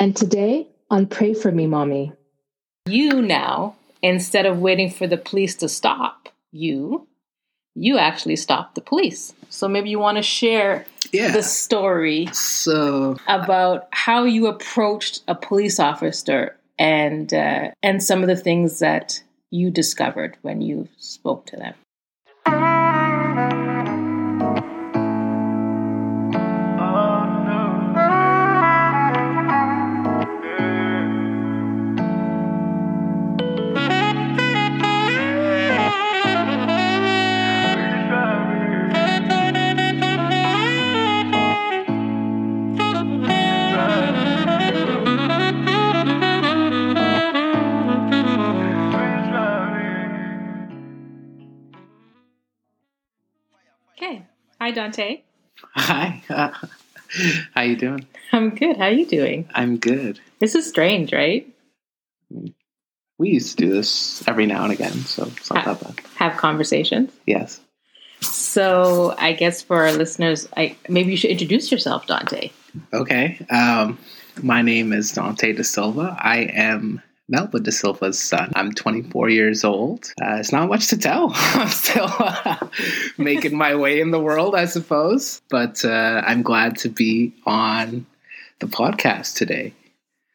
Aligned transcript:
And 0.00 0.16
today 0.16 0.66
on 0.90 1.06
Pray 1.06 1.34
For 1.34 1.52
Me, 1.52 1.66
Mommy. 1.66 2.14
You 2.86 3.20
now, 3.20 3.76
instead 4.00 4.46
of 4.46 4.58
waiting 4.58 4.90
for 4.90 5.06
the 5.06 5.18
police 5.18 5.54
to 5.56 5.68
stop 5.68 6.30
you, 6.52 7.06
you 7.74 7.98
actually 7.98 8.36
stopped 8.36 8.76
the 8.76 8.80
police. 8.80 9.34
So 9.50 9.68
maybe 9.68 9.90
you 9.90 9.98
want 9.98 10.16
to 10.16 10.22
share 10.22 10.86
Yeah. 11.12 11.32
the 11.32 11.42
story 11.42 12.28
So 12.32 13.18
about 13.28 13.88
how 13.90 14.24
you 14.24 14.46
approached 14.46 15.22
a 15.28 15.34
police 15.34 15.78
officer 15.78 16.56
and 16.78 17.32
uh, 17.34 17.72
and 17.82 18.02
some 18.02 18.22
of 18.22 18.28
the 18.28 18.36
things 18.36 18.78
that 18.78 19.22
you 19.50 19.70
discovered 19.70 20.38
when 20.40 20.62
you 20.62 20.88
spoke 20.96 21.44
to 21.46 21.56
them. 21.56 21.74
Hi, 54.70 54.74
Dante. 54.74 55.22
hi, 55.74 56.22
uh, 56.30 56.52
how 57.56 57.62
you 57.62 57.74
doing? 57.74 58.06
I'm 58.32 58.50
good. 58.50 58.76
How 58.76 58.86
you 58.86 59.04
doing? 59.04 59.48
I'm 59.52 59.78
good. 59.78 60.20
This 60.38 60.54
is 60.54 60.68
strange, 60.68 61.12
right? 61.12 61.44
We 63.18 63.30
used 63.30 63.58
to 63.58 63.66
do 63.66 63.72
this 63.72 64.22
every 64.28 64.46
now 64.46 64.62
and 64.62 64.72
again, 64.72 64.92
so 64.92 65.24
it's 65.24 65.50
not 65.50 65.64
that 65.64 65.80
bad. 65.80 66.06
Have 66.14 66.36
conversations. 66.36 67.10
Yes. 67.26 67.58
So 68.20 69.16
I 69.18 69.32
guess 69.32 69.60
for 69.60 69.86
our 69.86 69.92
listeners, 69.92 70.48
I 70.56 70.76
maybe 70.88 71.10
you 71.10 71.16
should 71.16 71.30
introduce 71.30 71.72
yourself, 71.72 72.06
Dante. 72.06 72.52
Okay. 72.94 73.44
Um, 73.50 73.98
my 74.40 74.62
name 74.62 74.92
is 74.92 75.10
Dante 75.10 75.52
Da 75.52 75.64
Silva. 75.64 76.16
I 76.16 76.42
am 76.42 77.02
Melba 77.30 77.60
Da 77.60 77.70
Silva's 77.70 78.18
son. 78.18 78.50
I'm 78.56 78.72
24 78.72 79.28
years 79.28 79.62
old. 79.62 80.12
Uh, 80.20 80.34
it's 80.34 80.50
not 80.50 80.68
much 80.68 80.88
to 80.88 80.98
tell. 80.98 81.30
I'm 81.34 81.68
still 81.68 82.12
uh, 82.18 82.66
making 83.18 83.56
my 83.56 83.76
way 83.76 84.00
in 84.00 84.10
the 84.10 84.18
world, 84.18 84.56
I 84.56 84.64
suppose. 84.64 85.40
But 85.48 85.84
uh, 85.84 86.22
I'm 86.26 86.42
glad 86.42 86.76
to 86.78 86.88
be 86.88 87.32
on 87.46 88.04
the 88.58 88.66
podcast 88.66 89.36
today. 89.36 89.72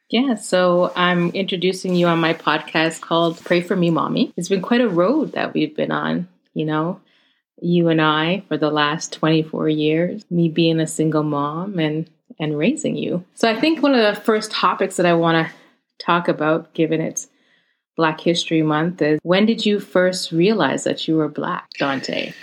Yeah, 0.09 0.35
so 0.35 0.93
I'm 0.95 1.31
introducing 1.31 1.95
you 1.95 2.07
on 2.07 2.19
my 2.19 2.33
podcast 2.33 3.01
called 3.01 3.43
Pray 3.43 3.59
for 3.59 3.75
Me, 3.75 3.89
Mommy. 3.89 4.31
It's 4.37 4.47
been 4.47 4.61
quite 4.61 4.81
a 4.81 4.87
road 4.87 5.33
that 5.33 5.53
we've 5.53 5.75
been 5.75 5.91
on, 5.91 6.29
you 6.53 6.65
know, 6.65 7.01
you 7.61 7.89
and 7.89 8.01
I 8.01 8.43
for 8.47 8.57
the 8.57 8.71
last 8.71 9.11
24 9.11 9.67
years, 9.67 10.23
me 10.29 10.47
being 10.47 10.79
a 10.79 10.87
single 10.87 11.23
mom 11.23 11.77
and 11.77 12.09
and 12.39 12.57
raising 12.57 12.95
you. 12.97 13.23
So 13.33 13.49
I 13.49 13.59
think 13.59 13.81
one 13.81 13.95
of 13.95 14.15
the 14.15 14.21
first 14.21 14.51
topics 14.51 14.97
that 14.97 15.05
I 15.05 15.13
want 15.13 15.47
to 15.47 15.53
talk 15.99 16.27
about 16.27 16.73
given 16.73 17.01
it's 17.01 17.27
Black 17.95 18.19
History 18.19 18.61
Month 18.61 19.01
is 19.01 19.19
when 19.23 19.45
did 19.45 19.65
you 19.65 19.79
first 19.79 20.31
realize 20.31 20.83
that 20.83 21.07
you 21.07 21.15
were 21.15 21.29
black, 21.29 21.69
Dante? 21.79 22.33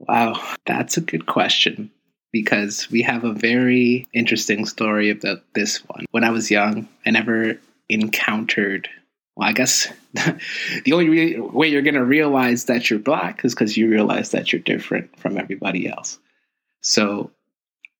Wow, 0.00 0.40
that's 0.66 0.96
a 0.96 1.00
good 1.00 1.26
question 1.26 1.90
because 2.32 2.90
we 2.90 3.02
have 3.02 3.24
a 3.24 3.32
very 3.32 4.08
interesting 4.14 4.66
story 4.66 5.10
about 5.10 5.42
this 5.54 5.78
one. 5.88 6.06
When 6.10 6.24
I 6.24 6.30
was 6.30 6.50
young, 6.50 6.88
I 7.06 7.10
never 7.10 7.58
encountered, 7.88 8.88
well, 9.36 9.48
I 9.48 9.52
guess 9.52 9.88
the 10.14 10.92
only 10.92 11.08
re- 11.08 11.40
way 11.40 11.68
you're 11.68 11.82
going 11.82 11.94
to 11.94 12.04
realize 12.04 12.64
that 12.64 12.88
you're 12.88 12.98
black 12.98 13.44
is 13.44 13.54
because 13.54 13.76
you 13.76 13.88
realize 13.88 14.30
that 14.30 14.52
you're 14.52 14.62
different 14.62 15.18
from 15.18 15.38
everybody 15.38 15.88
else. 15.88 16.18
So 16.82 17.30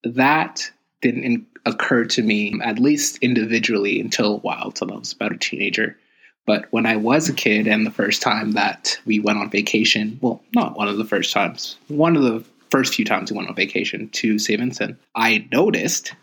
that 0.04 0.70
didn't 1.02 1.46
occur 1.66 2.04
to 2.04 2.22
me, 2.22 2.58
at 2.62 2.78
least 2.78 3.18
individually, 3.18 4.00
until 4.00 4.34
a 4.34 4.38
while, 4.38 4.66
until 4.66 4.92
I 4.92 4.96
was 4.96 5.12
about 5.12 5.32
a 5.32 5.38
teenager. 5.38 5.96
But 6.46 6.66
when 6.70 6.86
I 6.86 6.96
was 6.96 7.28
a 7.28 7.34
kid, 7.34 7.66
and 7.66 7.86
the 7.86 7.90
first 7.90 8.22
time 8.22 8.52
that 8.52 8.98
we 9.04 9.20
went 9.20 9.38
on 9.38 9.50
vacation, 9.50 10.18
well, 10.20 10.42
not 10.54 10.76
one 10.76 10.88
of 10.88 10.96
the 10.96 11.04
first 11.04 11.32
times, 11.32 11.76
one 11.88 12.16
of 12.16 12.22
the 12.22 12.44
first 12.70 12.94
few 12.94 13.04
times 13.04 13.30
we 13.30 13.36
went 13.36 13.48
on 13.48 13.54
vacation 13.54 14.08
to 14.10 14.38
St. 14.38 14.58
Vincent, 14.58 14.98
I 15.14 15.46
noticed 15.52 16.14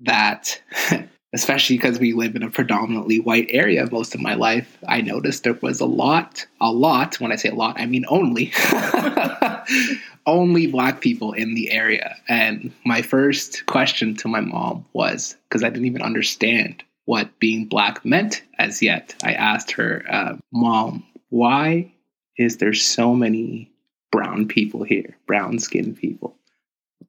that, 0.00 0.62
especially 1.34 1.76
because 1.76 1.98
we 1.98 2.12
live 2.12 2.36
in 2.36 2.42
a 2.42 2.50
predominantly 2.50 3.20
white 3.20 3.48
area 3.50 3.88
most 3.90 4.14
of 4.14 4.20
my 4.20 4.34
life, 4.34 4.78
I 4.86 5.00
noticed 5.00 5.44
there 5.44 5.58
was 5.60 5.80
a 5.80 5.86
lot, 5.86 6.46
a 6.60 6.70
lot, 6.70 7.20
when 7.20 7.32
I 7.32 7.36
say 7.36 7.48
a 7.48 7.54
lot, 7.54 7.80
I 7.80 7.86
mean 7.86 8.04
only, 8.08 8.52
only 10.28 10.66
black 10.66 11.00
people 11.00 11.32
in 11.32 11.54
the 11.54 11.70
area. 11.70 12.16
And 12.28 12.72
my 12.84 13.02
first 13.02 13.66
question 13.66 14.14
to 14.16 14.28
my 14.28 14.40
mom 14.40 14.84
was 14.92 15.36
because 15.48 15.64
I 15.64 15.70
didn't 15.70 15.86
even 15.86 16.02
understand 16.02 16.84
what 17.06 17.38
being 17.40 17.64
black 17.64 18.04
meant 18.04 18.42
as 18.58 18.82
yet. 18.82 19.16
I 19.24 19.32
asked 19.32 19.72
her, 19.72 20.04
uh, 20.08 20.36
Mom, 20.52 21.04
why 21.30 21.92
is 22.36 22.58
there 22.58 22.74
so 22.74 23.14
many 23.14 23.72
brown 24.12 24.46
people 24.46 24.84
here, 24.84 25.16
brown 25.26 25.58
skinned 25.58 25.96
people? 25.96 26.36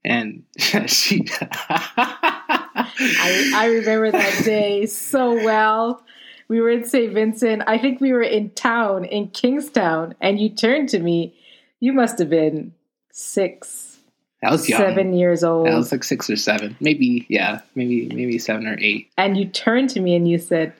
And 0.05 0.43
she. 0.87 1.27
I, 1.41 3.51
I 3.53 3.65
remember 3.67 4.11
that 4.11 4.45
day 4.45 4.85
so 4.85 5.33
well. 5.33 6.05
We 6.47 6.61
were 6.61 6.69
in 6.69 6.85
St. 6.85 7.13
Vincent. 7.13 7.63
I 7.67 7.77
think 7.77 7.99
we 7.99 8.13
were 8.13 8.23
in 8.23 8.51
town, 8.51 9.03
in 9.03 9.27
Kingstown, 9.27 10.15
and 10.21 10.39
you 10.39 10.49
turned 10.49 10.87
to 10.89 10.99
me. 10.99 11.35
You 11.81 11.93
must 11.93 12.19
have 12.19 12.29
been 12.29 12.73
six, 13.11 13.97
was 14.43 14.67
young. 14.67 14.79
seven 14.79 15.13
years 15.13 15.43
old. 15.43 15.67
That 15.67 15.75
was 15.75 15.91
like 15.91 16.03
six 16.03 16.29
or 16.29 16.35
seven, 16.35 16.75
maybe. 16.79 17.25
Yeah, 17.29 17.61
maybe 17.75 18.07
maybe 18.07 18.37
seven 18.37 18.67
or 18.67 18.77
eight. 18.79 19.11
and 19.17 19.37
you 19.37 19.45
turned 19.45 19.89
to 19.91 19.99
me 19.99 20.15
and 20.15 20.27
you 20.27 20.37
said, 20.37 20.73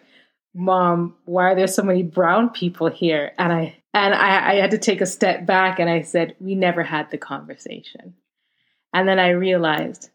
"Mom, 0.54 1.16
why 1.26 1.46
are 1.52 1.56
there 1.56 1.68
so 1.68 1.84
many 1.84 2.04
brown 2.04 2.50
people 2.50 2.88
here?" 2.88 3.34
And 3.38 3.52
I 3.52 3.76
and 3.94 4.14
I, 4.14 4.52
I 4.52 4.56
had 4.56 4.72
to 4.72 4.78
take 4.78 5.02
a 5.02 5.06
step 5.06 5.46
back 5.46 5.80
and 5.80 5.90
I 5.90 6.02
said, 6.02 6.36
"We 6.40 6.56
never 6.56 6.84
had 6.84 7.12
the 7.12 7.18
conversation." 7.18 8.16
And 8.94 9.08
then 9.08 9.20
I 9.20 9.30
realized 9.30 10.10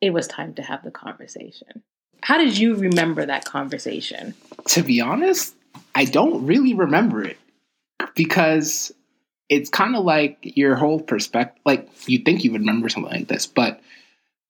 it 0.00 0.10
was 0.10 0.28
time 0.28 0.54
to 0.54 0.62
have 0.62 0.84
the 0.84 0.90
conversation. 0.90 1.82
How 2.22 2.38
did 2.38 2.56
you 2.58 2.76
remember 2.76 3.26
that 3.26 3.44
conversation? 3.44 4.34
To 4.68 4.82
be 4.82 5.00
honest, 5.00 5.54
I 5.94 6.04
don't 6.04 6.46
really 6.46 6.74
remember 6.74 7.22
it 7.22 7.38
because 8.14 8.92
it's 9.48 9.70
kind 9.70 9.96
of 9.96 10.04
like 10.04 10.38
your 10.42 10.74
whole 10.74 11.00
perspective. 11.00 11.60
Like 11.64 11.88
you 12.08 12.18
think 12.18 12.44
you 12.44 12.52
would 12.52 12.62
remember 12.62 12.88
something 12.88 13.12
like 13.12 13.28
this, 13.28 13.46
but 13.46 13.80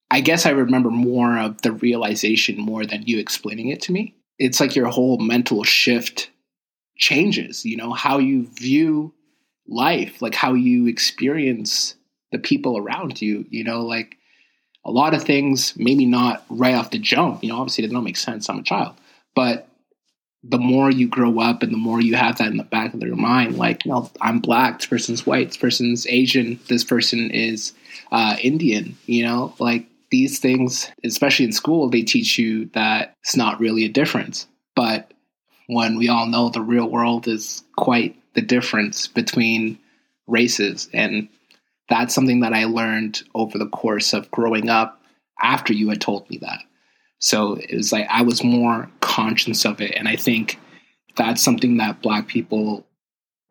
I 0.09 0.21
guess 0.21 0.45
I 0.45 0.51
remember 0.51 0.89
more 0.89 1.37
of 1.37 1.61
the 1.61 1.71
realization 1.71 2.59
more 2.59 2.85
than 2.85 3.03
you 3.03 3.19
explaining 3.19 3.69
it 3.69 3.81
to 3.83 3.91
me. 3.91 4.15
It's 4.39 4.59
like 4.59 4.75
your 4.75 4.87
whole 4.87 5.17
mental 5.17 5.63
shift 5.63 6.29
changes. 6.97 7.65
You 7.65 7.77
know 7.77 7.93
how 7.93 8.17
you 8.17 8.47
view 8.47 9.13
life, 9.67 10.21
like 10.21 10.35
how 10.35 10.53
you 10.53 10.87
experience 10.87 11.95
the 12.31 12.39
people 12.39 12.77
around 12.77 13.21
you. 13.21 13.45
You 13.49 13.63
know, 13.63 13.81
like 13.81 14.17
a 14.85 14.91
lot 14.91 15.13
of 15.13 15.23
things, 15.23 15.73
maybe 15.75 16.05
not 16.05 16.45
right 16.49 16.75
off 16.75 16.91
the 16.91 16.99
jump. 16.99 17.43
You 17.43 17.49
know, 17.49 17.59
obviously 17.59 17.83
it 17.83 17.87
does 17.87 17.93
not 17.93 18.03
make 18.03 18.17
sense. 18.17 18.49
I'm 18.49 18.59
a 18.59 18.63
child, 18.63 18.95
but 19.35 19.66
the 20.43 20.57
more 20.57 20.91
you 20.91 21.07
grow 21.07 21.39
up 21.39 21.63
and 21.63 21.73
the 21.73 21.77
more 21.77 21.99
you 21.99 22.15
have 22.15 22.37
that 22.37 22.51
in 22.51 22.57
the 22.57 22.63
back 22.63 22.93
of 22.93 23.01
your 23.01 23.15
mind, 23.15 23.57
like, 23.57 23.83
you 23.85 23.91
know, 23.91 24.09
I'm 24.21 24.39
black, 24.39 24.79
this 24.79 24.87
person's 24.87 25.25
white, 25.25 25.47
this 25.47 25.57
person's 25.57 26.07
Asian, 26.07 26.59
this 26.67 26.83
person 26.83 27.31
is 27.31 27.73
uh, 28.11 28.37
Indian, 28.41 28.97
you 29.05 29.23
know, 29.23 29.53
like 29.59 29.87
these 30.11 30.39
things, 30.39 30.89
especially 31.03 31.45
in 31.45 31.51
school, 31.51 31.89
they 31.89 32.03
teach 32.03 32.37
you 32.37 32.65
that 32.73 33.15
it's 33.23 33.35
not 33.35 33.59
really 33.59 33.83
a 33.85 33.89
difference. 33.89 34.47
But 34.75 35.11
when 35.67 35.97
we 35.97 36.07
all 36.07 36.27
know 36.27 36.49
the 36.49 36.61
real 36.61 36.89
world 36.89 37.27
is 37.27 37.63
quite 37.75 38.15
the 38.33 38.41
difference 38.41 39.07
between 39.07 39.77
races. 40.27 40.89
And 40.93 41.27
that's 41.89 42.13
something 42.13 42.41
that 42.41 42.53
I 42.53 42.65
learned 42.65 43.23
over 43.33 43.57
the 43.57 43.69
course 43.69 44.13
of 44.13 44.31
growing 44.31 44.69
up 44.69 45.01
after 45.41 45.73
you 45.73 45.89
had 45.89 46.01
told 46.01 46.29
me 46.29 46.37
that. 46.39 46.59
So 47.19 47.53
it 47.55 47.75
was 47.75 47.91
like 47.91 48.07
I 48.09 48.21
was 48.21 48.43
more 48.43 48.89
conscious 49.01 49.65
of 49.65 49.81
it. 49.81 49.91
And 49.95 50.07
I 50.07 50.15
think 50.15 50.59
that's 51.15 51.41
something 51.41 51.77
that 51.77 52.01
Black 52.01 52.27
people 52.27 52.85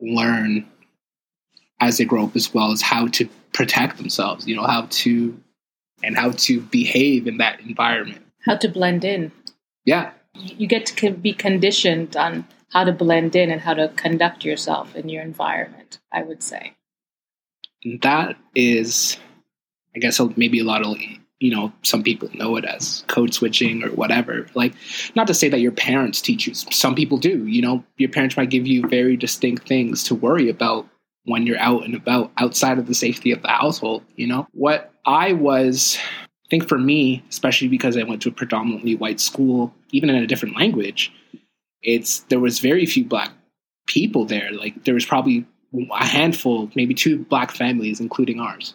learn 0.01 0.67
as 1.81 1.99
they 1.99 2.05
grow 2.05 2.25
up 2.25 2.37
as 2.37 2.55
well 2.55 2.73
is 2.73 2.83
how 2.83 3.09
to 3.09 3.29
protect 3.53 3.99
themselves, 3.99 4.47
you 4.47 4.57
know, 4.57 4.65
how 4.65 4.87
to 4.91 5.39
and 6.03 6.17
how 6.17 6.31
to 6.31 6.61
behave 6.61 7.27
in 7.27 7.39
that 7.39 7.61
environment. 7.61 8.23
How 8.45 8.57
to 8.57 8.69
blend 8.69 9.05
in. 9.05 9.33
Yeah. 9.85 10.13
You 10.35 10.67
get 10.67 10.87
to 10.87 11.11
be 11.11 11.33
conditioned 11.33 12.17
on 12.17 12.47
how 12.73 12.85
to 12.85 12.93
blend 12.93 13.35
in 13.35 13.51
and 13.51 13.61
how 13.61 13.75
to 13.75 13.89
conduct 13.97 14.45
yourself 14.45 14.95
in 14.95 15.09
your 15.09 15.23
environment, 15.23 15.99
I 16.13 16.23
would 16.23 16.43
say. 16.43 16.75
That 18.03 18.37
is, 18.55 19.17
I 19.95 19.99
guess, 19.99 20.21
maybe 20.37 20.61
a 20.61 20.65
lot 20.65 20.83
of 20.83 20.89
you 21.39 21.55
know, 21.55 21.73
some 21.83 22.03
people 22.03 22.31
know 22.35 22.57
it 22.57 22.65
as 22.65 23.05
code 23.09 23.35
switching 23.35 23.83
or 23.83 23.91
whatever. 23.91 24.47
Like, 24.55 24.75
not 25.15 25.27
to 25.27 25.35
say 25.35 25.49
that 25.49 25.61
your 25.61 25.73
parents 25.73 26.23
teach 26.23 26.47
you. 26.47 26.55
Some 26.55 26.95
people 26.95 27.19
do. 27.19 27.47
You 27.47 27.63
know, 27.63 27.85
your 27.99 28.09
parents 28.09 28.37
might 28.37 28.51
give 28.51 28.67
you 28.67 28.87
very 28.89 29.17
distinct 29.17 29.69
things 29.69 30.03
to 30.05 30.15
worry 30.15 30.49
about 30.49 30.89
when 31.25 31.47
you're 31.47 31.59
out 31.59 31.85
and 31.85 31.95
about 31.95 32.33
outside 32.39 32.79
of 32.79 32.87
the 32.87 32.95
safety 32.95 33.33
of 33.33 33.43
the 33.43 33.49
household. 33.49 34.03
You 34.17 34.29
know, 34.29 34.47
what 34.53 34.93
I 35.05 35.35
was, 35.35 35.99
I 36.23 36.49
think 36.49 36.69
for 36.69 36.79
me, 36.79 37.23
especially 37.29 37.69
because 37.69 37.97
I 37.97 38.05
went 38.05 38.23
to 38.23 38.31
a 38.31 38.33
predominantly 38.33 38.97
white 38.97 39.21
school, 39.21 39.75
even 39.91 40.09
in 40.09 40.17
a 40.17 40.27
different 40.27 40.57
language, 40.57 41.13
it's 41.83 42.21
there 42.21 42.41
was 42.41 42.61
very 42.61 42.87
few 42.87 43.05
black 43.05 43.31
people 43.87 44.25
there. 44.25 44.53
Like, 44.53 44.85
there 44.85 44.95
was 44.95 45.05
probably 45.05 45.45
a 45.93 46.07
handful, 46.07 46.71
maybe 46.75 46.95
two 46.95 47.19
black 47.19 47.51
families, 47.51 48.01
including 48.01 48.41
ours 48.41 48.75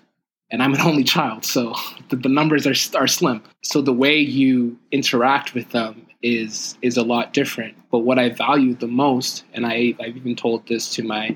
and 0.52 0.62
I'm 0.62 0.74
an 0.74 0.82
only 0.82 1.04
child, 1.04 1.46
so 1.46 1.74
the, 2.10 2.18
the, 2.18 2.30
numbers 2.30 2.68
are 2.68 3.00
are 3.00 3.08
slim. 3.08 3.42
So 3.64 3.82
the 3.82 3.94
way 3.94 4.18
you 4.18 4.78
interact 4.92 5.54
with 5.54 5.72
them 5.72 6.06
is 6.22 6.78
is 6.82 6.98
a 6.98 7.04
lot 7.04 7.34
different. 7.34 7.76
But 7.90 8.00
what 8.00 8.20
I 8.20 8.30
value 8.30 8.76
the 8.76 8.88
most, 8.88 9.46
and 9.54 9.66
I 9.66 9.96
I've 10.00 10.18
even 10.18 10.36
told 10.36 10.68
this 10.68 10.94
to 10.96 11.04
my 11.04 11.36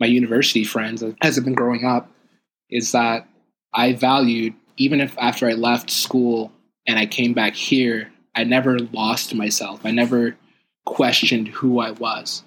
my 0.00 0.06
university 0.06 0.64
friends 0.64 1.02
as 1.22 1.38
I've 1.38 1.44
been 1.44 1.54
growing 1.54 1.84
up, 1.84 2.10
is 2.68 2.92
that 2.92 3.28
I 3.72 3.92
valued 3.92 4.54
even 4.76 5.00
if 5.00 5.16
after 5.18 5.48
I 5.48 5.52
left 5.52 5.90
school 5.90 6.52
and 6.86 6.98
I 6.98 7.06
came 7.06 7.32
back 7.32 7.54
here, 7.54 8.12
I 8.34 8.44
never 8.44 8.78
lost 8.78 9.34
myself. 9.34 9.80
I 9.84 9.92
never 9.92 10.36
questioned 10.84 11.48
who 11.48 11.78
I 11.78 11.92
was. 11.92 12.42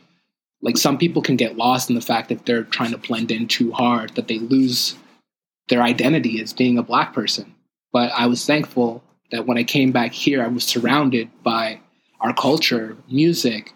Like 0.62 0.78
some 0.78 0.98
people 0.98 1.22
can 1.22 1.38
get 1.38 1.56
lost 1.56 1.90
in 1.90 1.96
the 1.96 2.02
fact 2.02 2.30
that 2.30 2.46
they're 2.46 2.64
trying 2.64 2.92
to 2.92 2.98
blend 2.98 3.32
in 3.32 3.48
too 3.48 3.72
hard, 3.72 4.16
that 4.16 4.28
they 4.28 4.40
lose 4.40 4.96
their 5.70 5.82
identity 5.82 6.42
as 6.42 6.54
being 6.54 6.78
a 6.78 6.84
black 6.84 7.14
person. 7.14 7.54
But 7.92 8.12
I 8.12 8.28
was 8.28 8.46
thankful 8.46 9.04
that 9.32 9.46
when 9.46 9.58
I 9.58 9.64
came 9.64 9.92
back 9.92 10.14
here, 10.14 10.44
I 10.44 10.48
was 10.48 10.64
surrounded 10.64 11.30
by 11.44 11.80
our 12.20 12.34
culture, 12.34 12.98
music, 13.10 13.74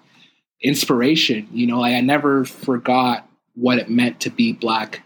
inspiration. 0.62 1.48
You 1.52 1.68
know, 1.68 1.82
I, 1.82 1.96
I 1.96 2.02
never 2.02 2.46
forgot 2.46 3.28
what 3.56 3.80
it 3.80 3.90
meant 3.90 4.22
to 4.22 4.30
be 4.30 4.54
black, 4.54 5.02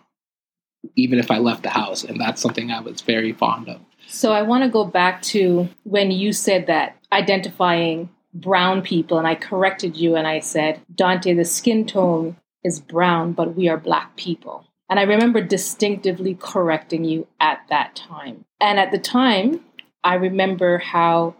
even 0.95 1.19
if 1.19 1.31
I 1.31 1.39
left 1.39 1.63
the 1.63 1.69
house. 1.69 2.03
And 2.03 2.19
that's 2.19 2.41
something 2.41 2.71
I 2.71 2.81
was 2.81 3.01
very 3.01 3.33
fond 3.33 3.69
of. 3.69 3.81
So 4.07 4.31
I 4.31 4.43
want 4.43 4.63
to 4.63 4.69
go 4.69 4.85
back 4.85 5.21
to 5.23 5.67
when 5.83 6.11
you 6.11 6.31
said 6.31 6.67
that 6.67 6.97
identifying 7.11 8.09
brown 8.33 8.81
people, 8.81 9.17
and 9.17 9.27
I 9.27 9.35
corrected 9.35 9.95
you 9.95 10.15
and 10.15 10.27
I 10.27 10.39
said, 10.39 10.81
Dante, 10.93 11.33
the 11.33 11.45
skin 11.45 11.85
tone 11.85 12.35
is 12.63 12.79
brown, 12.79 13.33
but 13.33 13.55
we 13.55 13.69
are 13.69 13.77
black 13.77 14.15
people. 14.15 14.64
And 14.89 14.99
I 14.99 15.03
remember 15.03 15.41
distinctively 15.41 16.35
correcting 16.35 17.03
you 17.03 17.27
at 17.39 17.61
that 17.69 17.95
time. 17.95 18.45
And 18.61 18.79
at 18.79 18.91
the 18.91 18.99
time, 18.99 19.61
I 20.03 20.15
remember 20.15 20.77
how 20.77 21.35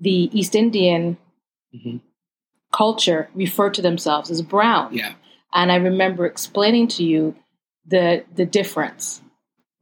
the 0.00 0.28
East 0.36 0.56
Indian 0.56 1.16
mm-hmm. 1.74 1.98
culture 2.72 3.30
referred 3.34 3.74
to 3.74 3.82
themselves 3.82 4.30
as 4.30 4.42
brown. 4.42 4.94
Yeah. 4.94 5.14
And 5.52 5.70
I 5.70 5.76
remember 5.76 6.26
explaining 6.26 6.88
to 6.88 7.04
you 7.04 7.36
the 7.86 8.24
the 8.34 8.44
difference 8.44 9.20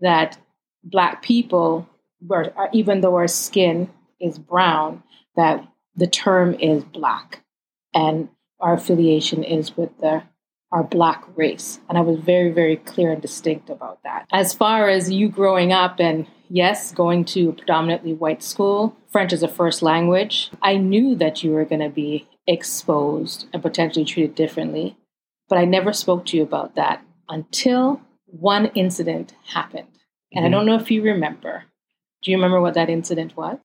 that 0.00 0.38
black 0.84 1.22
people 1.22 1.88
were, 2.20 2.52
even 2.72 3.00
though 3.00 3.16
our 3.16 3.28
skin 3.28 3.90
is 4.20 4.38
brown, 4.38 5.02
that 5.36 5.66
the 5.96 6.06
term 6.06 6.54
is 6.54 6.84
black, 6.84 7.42
and 7.94 8.28
our 8.60 8.74
affiliation 8.74 9.44
is 9.44 9.76
with 9.76 9.90
the 10.00 10.22
our 10.70 10.82
black 10.82 11.24
race. 11.36 11.80
And 11.88 11.96
I 11.96 12.02
was 12.02 12.18
very, 12.18 12.50
very 12.50 12.76
clear 12.76 13.12
and 13.12 13.22
distinct 13.22 13.70
about 13.70 14.02
that. 14.02 14.26
As 14.32 14.52
far 14.52 14.88
as 14.88 15.10
you 15.10 15.28
growing 15.28 15.72
up 15.72 15.98
and 15.98 16.26
yes, 16.50 16.92
going 16.92 17.24
to 17.26 17.50
a 17.50 17.52
predominantly 17.52 18.12
white 18.12 18.42
school, 18.42 18.96
French 19.10 19.32
is 19.32 19.42
a 19.42 19.48
first 19.48 19.82
language, 19.82 20.50
I 20.62 20.76
knew 20.76 21.14
that 21.16 21.42
you 21.42 21.52
were 21.52 21.64
going 21.64 21.80
to 21.80 21.88
be 21.88 22.28
exposed 22.46 23.46
and 23.52 23.62
potentially 23.62 24.04
treated 24.04 24.34
differently. 24.34 24.96
But 25.48 25.58
I 25.58 25.64
never 25.64 25.92
spoke 25.92 26.26
to 26.26 26.36
you 26.36 26.42
about 26.42 26.74
that 26.74 27.02
until 27.28 28.00
one 28.26 28.66
incident 28.74 29.34
happened. 29.46 29.88
And 30.32 30.44
mm-hmm. 30.44 30.54
I 30.54 30.56
don't 30.56 30.66
know 30.66 30.76
if 30.76 30.90
you 30.90 31.02
remember. 31.02 31.64
Do 32.22 32.30
you 32.30 32.36
remember 32.36 32.60
what 32.60 32.74
that 32.74 32.90
incident 32.90 33.36
was? 33.36 33.58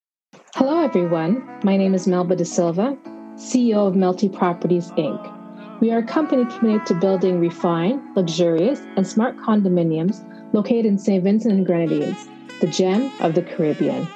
Hello, 0.55 0.83
everyone. 0.83 1.59
My 1.63 1.75
name 1.75 1.93
is 1.93 2.07
Melba 2.07 2.35
Da 2.35 2.45
Silva, 2.45 2.97
CEO 3.35 3.87
of 3.87 3.95
Melty 3.95 4.31
Properties, 4.31 4.91
Inc. 4.91 5.42
We 5.83 5.91
are 5.91 5.97
a 5.97 6.03
company 6.03 6.45
committed 6.45 6.85
to 6.85 6.93
building 6.93 7.41
refined, 7.41 8.15
luxurious, 8.15 8.79
and 8.95 9.05
smart 9.05 9.35
condominiums 9.35 10.23
located 10.53 10.85
in 10.85 10.97
St. 10.97 11.21
Vincent 11.21 11.53
and 11.53 11.65
Grenadines, 11.65 12.29
the 12.61 12.67
gem 12.67 13.11
of 13.19 13.35
the 13.35 13.41
Caribbean. 13.41 14.07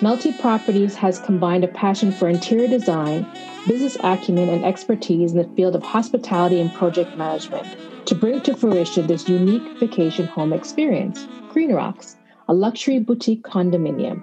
Melty 0.00 0.38
Properties 0.38 0.94
has 0.94 1.18
combined 1.18 1.64
a 1.64 1.68
passion 1.68 2.12
for 2.12 2.28
interior 2.28 2.68
design, 2.68 3.26
business 3.66 3.96
acumen, 4.04 4.50
and 4.50 4.66
expertise 4.66 5.32
in 5.32 5.38
the 5.38 5.48
field 5.56 5.74
of 5.74 5.82
hospitality 5.82 6.60
and 6.60 6.70
project 6.74 7.16
management 7.16 7.66
to 8.04 8.14
bring 8.14 8.42
to 8.42 8.54
fruition 8.54 9.06
this 9.06 9.30
unique 9.30 9.78
vacation 9.80 10.26
home 10.26 10.52
experience, 10.52 11.26
Green 11.48 11.72
Rocks, 11.72 12.16
a 12.48 12.52
luxury 12.52 12.98
boutique 12.98 13.44
condominium. 13.44 14.22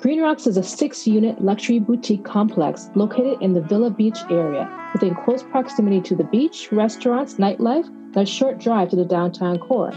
Green 0.00 0.22
Rocks 0.22 0.46
is 0.46 0.56
a 0.56 0.62
six 0.62 1.08
unit 1.08 1.42
luxury 1.42 1.80
boutique 1.80 2.24
complex 2.24 2.88
located 2.94 3.42
in 3.42 3.52
the 3.52 3.60
Villa 3.60 3.90
Beach 3.90 4.20
area 4.30 4.70
within 4.92 5.16
close 5.16 5.42
proximity 5.42 6.00
to 6.02 6.14
the 6.14 6.22
beach, 6.22 6.70
restaurants, 6.70 7.34
nightlife, 7.34 7.88
and 7.88 8.16
a 8.16 8.24
short 8.24 8.58
drive 8.58 8.90
to 8.90 8.96
the 8.96 9.04
downtown 9.04 9.58
core. 9.58 9.92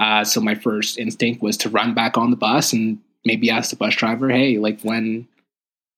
Uh, 0.00 0.24
so 0.24 0.40
my 0.40 0.56
first 0.56 0.98
instinct 0.98 1.42
was 1.42 1.56
to 1.58 1.68
run 1.68 1.94
back 1.94 2.18
on 2.18 2.30
the 2.30 2.36
bus 2.36 2.72
and 2.72 2.98
maybe 3.24 3.50
ask 3.50 3.70
the 3.70 3.76
bus 3.76 3.94
driver, 3.94 4.28
hey, 4.28 4.58
like 4.58 4.80
when 4.82 5.28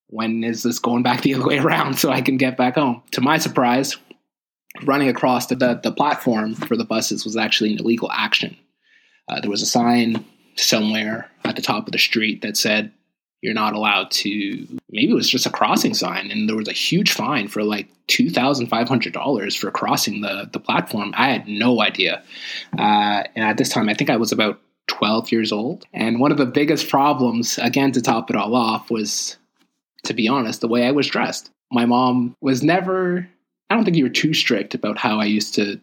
when 0.08 0.42
is 0.42 0.64
this 0.64 0.80
going 0.80 1.04
back 1.04 1.22
the 1.22 1.34
other 1.34 1.46
way 1.46 1.58
around 1.58 1.98
so 1.98 2.10
I 2.10 2.20
can 2.20 2.36
get 2.36 2.56
back 2.56 2.74
home? 2.74 3.02
To 3.12 3.20
my 3.20 3.38
surprise, 3.38 3.96
running 4.82 5.08
across 5.08 5.46
the, 5.46 5.54
the, 5.54 5.80
the 5.82 5.92
platform 5.92 6.54
for 6.54 6.76
the 6.76 6.84
buses 6.84 7.24
was 7.24 7.36
actually 7.36 7.72
an 7.72 7.78
illegal 7.78 8.10
action. 8.10 8.56
Uh, 9.28 9.40
there 9.40 9.50
was 9.50 9.62
a 9.62 9.66
sign 9.66 10.24
somewhere 10.56 11.30
at 11.44 11.56
the 11.56 11.62
top 11.62 11.86
of 11.86 11.92
the 11.92 11.98
street 11.98 12.42
that 12.42 12.56
said, 12.56 12.92
you're 13.42 13.54
not 13.54 13.74
allowed 13.74 14.10
to 14.10 14.66
maybe 14.90 15.10
it 15.10 15.14
was 15.14 15.28
just 15.28 15.46
a 15.46 15.50
crossing 15.50 15.94
sign 15.94 16.30
and 16.30 16.48
there 16.48 16.56
was 16.56 16.68
a 16.68 16.72
huge 16.72 17.12
fine 17.12 17.48
for 17.48 17.62
like 17.62 17.88
$2500 18.08 19.58
for 19.58 19.70
crossing 19.70 20.20
the, 20.20 20.48
the 20.52 20.60
platform 20.60 21.14
i 21.16 21.30
had 21.30 21.48
no 21.48 21.80
idea 21.80 22.22
uh, 22.78 23.22
and 23.34 23.44
at 23.44 23.56
this 23.56 23.70
time 23.70 23.88
i 23.88 23.94
think 23.94 24.10
i 24.10 24.16
was 24.16 24.32
about 24.32 24.60
12 24.90 25.32
years 25.32 25.52
old 25.52 25.86
and 25.92 26.20
one 26.20 26.32
of 26.32 26.38
the 26.38 26.46
biggest 26.46 26.88
problems 26.88 27.58
again 27.58 27.92
to 27.92 28.02
top 28.02 28.28
it 28.28 28.36
all 28.36 28.54
off 28.54 28.90
was 28.90 29.36
to 30.04 30.12
be 30.12 30.28
honest 30.28 30.60
the 30.60 30.68
way 30.68 30.86
i 30.86 30.90
was 30.90 31.06
dressed 31.06 31.50
my 31.70 31.86
mom 31.86 32.36
was 32.40 32.62
never 32.62 33.28
i 33.68 33.74
don't 33.74 33.84
think 33.84 33.96
you 33.96 34.04
were 34.04 34.10
too 34.10 34.34
strict 34.34 34.74
about 34.74 34.98
how 34.98 35.20
i 35.20 35.24
used 35.24 35.54
to 35.54 35.80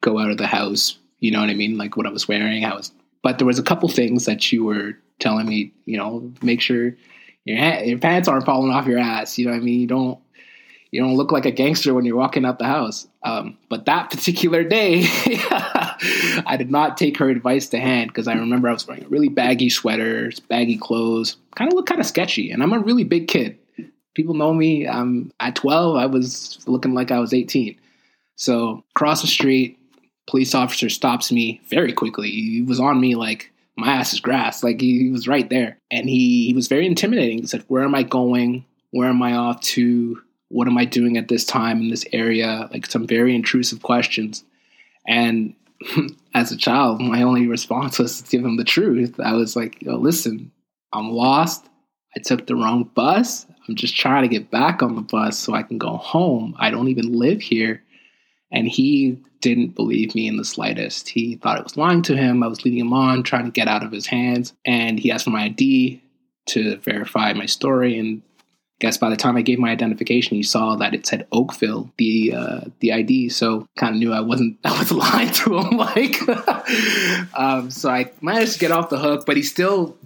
go 0.00 0.18
out 0.18 0.30
of 0.30 0.38
the 0.38 0.46
house 0.46 0.98
you 1.20 1.30
know 1.30 1.40
what 1.40 1.50
i 1.50 1.54
mean 1.54 1.78
like 1.78 1.96
what 1.96 2.06
i 2.06 2.10
was 2.10 2.28
wearing 2.28 2.64
i 2.64 2.74
was 2.74 2.92
but 3.22 3.38
there 3.38 3.46
was 3.46 3.58
a 3.58 3.64
couple 3.64 3.88
things 3.88 4.24
that 4.26 4.52
you 4.52 4.64
were 4.64 4.96
telling 5.18 5.46
me, 5.46 5.72
you 5.84 5.96
know, 5.96 6.32
make 6.42 6.60
sure 6.60 6.96
your 7.44 7.58
your 7.82 7.98
pants 7.98 8.28
aren't 8.28 8.46
falling 8.46 8.72
off 8.72 8.86
your 8.86 8.98
ass. 8.98 9.38
You 9.38 9.46
know 9.46 9.52
what 9.52 9.58
I 9.58 9.64
mean? 9.64 9.80
You 9.80 9.86
don't 9.86 10.18
you 10.90 11.00
don't 11.00 11.16
look 11.16 11.32
like 11.32 11.46
a 11.46 11.50
gangster 11.50 11.92
when 11.92 12.04
you're 12.04 12.16
walking 12.16 12.44
out 12.44 12.58
the 12.58 12.66
house. 12.66 13.08
Um, 13.22 13.58
but 13.68 13.86
that 13.86 14.10
particular 14.10 14.62
day, 14.62 15.02
I 16.46 16.56
did 16.56 16.70
not 16.70 16.96
take 16.96 17.16
her 17.18 17.28
advice 17.28 17.68
to 17.70 17.78
hand 17.78 18.08
because 18.08 18.28
I 18.28 18.34
remember 18.34 18.68
I 18.68 18.72
was 18.72 18.86
wearing 18.86 19.06
really 19.08 19.28
baggy 19.28 19.70
sweaters, 19.70 20.40
baggy 20.40 20.76
clothes, 20.76 21.36
kind 21.54 21.70
of 21.70 21.76
look 21.76 21.86
kind 21.86 22.00
of 22.00 22.06
sketchy. 22.06 22.50
And 22.50 22.62
I'm 22.62 22.72
a 22.72 22.78
really 22.78 23.04
big 23.04 23.28
kid. 23.28 23.58
People 24.14 24.34
know 24.34 24.54
me. 24.54 24.86
I'm 24.88 25.32
at 25.40 25.56
12. 25.56 25.96
I 25.96 26.06
was 26.06 26.58
looking 26.66 26.94
like 26.94 27.10
I 27.10 27.20
was 27.20 27.34
18. 27.34 27.76
So 28.36 28.84
cross 28.94 29.22
the 29.22 29.26
street, 29.26 29.78
police 30.26 30.54
officer 30.54 30.88
stops 30.88 31.32
me 31.32 31.60
very 31.68 31.92
quickly. 31.92 32.30
He 32.30 32.62
was 32.62 32.80
on 32.80 33.00
me 33.00 33.14
like 33.14 33.50
my 33.76 33.88
ass 33.88 34.12
is 34.12 34.20
grass. 34.20 34.62
Like 34.62 34.80
he, 34.80 34.98
he 34.98 35.10
was 35.10 35.28
right 35.28 35.48
there. 35.48 35.78
And 35.90 36.08
he, 36.08 36.46
he 36.46 36.54
was 36.54 36.68
very 36.68 36.86
intimidating. 36.86 37.38
He 37.38 37.46
said, 37.46 37.64
Where 37.68 37.84
am 37.84 37.94
I 37.94 38.02
going? 38.02 38.64
Where 38.90 39.08
am 39.08 39.22
I 39.22 39.34
off 39.34 39.60
to? 39.62 40.22
What 40.48 40.68
am 40.68 40.78
I 40.78 40.84
doing 40.84 41.16
at 41.16 41.28
this 41.28 41.44
time 41.44 41.80
in 41.80 41.90
this 41.90 42.06
area? 42.12 42.68
Like 42.72 42.86
some 42.86 43.06
very 43.06 43.34
intrusive 43.34 43.82
questions. 43.82 44.44
And 45.06 45.54
as 46.34 46.52
a 46.52 46.56
child, 46.56 47.00
my 47.00 47.22
only 47.22 47.46
response 47.46 47.98
was 47.98 48.22
to 48.22 48.30
give 48.30 48.44
him 48.44 48.56
the 48.56 48.64
truth. 48.64 49.18
I 49.20 49.34
was 49.34 49.56
like, 49.56 49.82
Yo, 49.82 49.96
listen, 49.96 50.52
I'm 50.92 51.10
lost. 51.10 51.68
I 52.16 52.20
took 52.20 52.46
the 52.46 52.56
wrong 52.56 52.90
bus. 52.94 53.46
I'm 53.68 53.74
just 53.74 53.96
trying 53.96 54.22
to 54.22 54.28
get 54.28 54.50
back 54.50 54.82
on 54.82 54.94
the 54.94 55.02
bus 55.02 55.38
so 55.38 55.54
I 55.54 55.62
can 55.62 55.78
go 55.78 55.96
home. 55.96 56.54
I 56.58 56.70
don't 56.70 56.88
even 56.88 57.12
live 57.12 57.40
here. 57.40 57.82
And 58.50 58.68
he 58.68 59.18
didn't 59.40 59.74
believe 59.74 60.14
me 60.14 60.28
in 60.28 60.36
the 60.36 60.44
slightest. 60.44 61.08
He 61.08 61.36
thought 61.36 61.58
I 61.58 61.62
was 61.62 61.76
lying 61.76 62.02
to 62.02 62.16
him. 62.16 62.42
I 62.42 62.46
was 62.46 62.64
leading 62.64 62.80
him 62.80 62.92
on, 62.92 63.22
trying 63.22 63.44
to 63.44 63.50
get 63.50 63.68
out 63.68 63.82
of 63.82 63.92
his 63.92 64.06
hands. 64.06 64.54
And 64.64 64.98
he 64.98 65.10
asked 65.10 65.24
for 65.24 65.30
my 65.30 65.44
ID 65.44 66.02
to 66.46 66.76
verify 66.78 67.32
my 67.32 67.46
story. 67.46 67.98
And 67.98 68.22
guess 68.78 68.98
by 68.98 69.08
the 69.10 69.16
time 69.16 69.36
I 69.36 69.42
gave 69.42 69.58
my 69.58 69.70
identification, 69.70 70.36
he 70.36 70.42
saw 70.42 70.76
that 70.76 70.94
it 70.94 71.06
said 71.06 71.26
Oakville, 71.32 71.90
the 71.96 72.34
uh, 72.34 72.60
the 72.80 72.92
ID. 72.92 73.30
So 73.30 73.66
kind 73.76 73.94
of 73.94 73.98
knew 73.98 74.12
I 74.12 74.20
wasn't 74.20 74.58
I 74.64 74.78
was 74.78 74.92
lying 74.92 75.32
to 75.32 75.58
him. 75.58 75.76
Like, 75.86 76.20
um, 77.38 77.70
so 77.70 77.88
I 77.88 78.10
managed 78.20 78.54
to 78.54 78.58
get 78.58 78.70
off 78.70 78.90
the 78.90 78.98
hook. 78.98 79.24
But 79.24 79.36
he 79.36 79.42
still, 79.42 79.96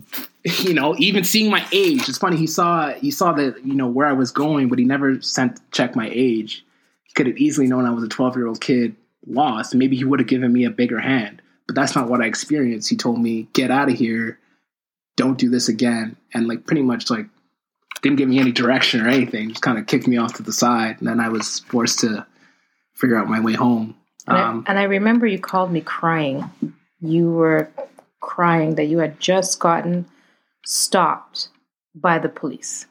you 0.44 0.74
know, 0.74 0.94
even 0.98 1.24
seeing 1.24 1.50
my 1.50 1.66
age. 1.72 2.08
It's 2.08 2.18
funny. 2.18 2.36
He 2.36 2.46
saw 2.46 2.92
he 2.92 3.10
saw 3.10 3.32
that 3.32 3.64
you 3.64 3.74
know 3.74 3.88
where 3.88 4.06
I 4.06 4.12
was 4.12 4.30
going, 4.30 4.68
but 4.68 4.78
he 4.78 4.84
never 4.84 5.20
sent 5.20 5.58
check 5.72 5.96
my 5.96 6.08
age 6.12 6.64
He 7.04 7.12
could 7.14 7.26
have 7.26 7.38
easily 7.38 7.66
known 7.66 7.86
I 7.86 7.90
was 7.90 8.04
a 8.04 8.08
12 8.08 8.36
year 8.36 8.46
old 8.46 8.60
kid 8.60 8.94
lost. 9.26 9.74
Maybe 9.74 9.96
he 9.96 10.04
would 10.04 10.20
have 10.20 10.28
given 10.28 10.52
me 10.52 10.64
a 10.64 10.70
bigger 10.70 11.00
hand, 11.00 11.42
but 11.66 11.74
that's 11.74 11.96
not 11.96 12.08
what 12.08 12.20
I 12.20 12.26
experienced. 12.26 12.88
He 12.88 12.96
told 12.96 13.20
me, 13.20 13.48
get 13.52 13.70
out 13.70 13.90
of 13.90 13.96
here. 13.96 14.38
Don't 15.16 15.38
do 15.38 15.50
this 15.50 15.68
again. 15.68 16.16
And 16.32 16.46
like 16.46 16.66
pretty 16.66 16.82
much 16.82 17.10
like 17.10 17.26
didn't 18.02 18.16
give 18.16 18.28
me 18.28 18.38
any 18.38 18.52
direction 18.52 19.00
or 19.04 19.08
anything. 19.08 19.50
Just 19.50 19.62
kind 19.62 19.78
of 19.78 19.86
kicked 19.86 20.06
me 20.06 20.16
off 20.16 20.34
to 20.34 20.42
the 20.42 20.52
side. 20.52 20.96
And 20.98 21.08
then 21.08 21.20
I 21.20 21.28
was 21.28 21.60
forced 21.60 22.00
to 22.00 22.26
figure 22.94 23.16
out 23.16 23.28
my 23.28 23.40
way 23.40 23.54
home. 23.54 23.96
And, 24.26 24.36
um, 24.36 24.64
I, 24.66 24.70
and 24.70 24.78
I 24.78 24.84
remember 24.84 25.26
you 25.26 25.38
called 25.38 25.72
me 25.72 25.80
crying. 25.80 26.50
You 27.00 27.30
were 27.30 27.70
crying 28.20 28.74
that 28.76 28.84
you 28.84 28.98
had 28.98 29.18
just 29.20 29.58
gotten 29.60 30.06
stopped 30.64 31.48
by 31.94 32.18
the 32.18 32.28
police. 32.28 32.86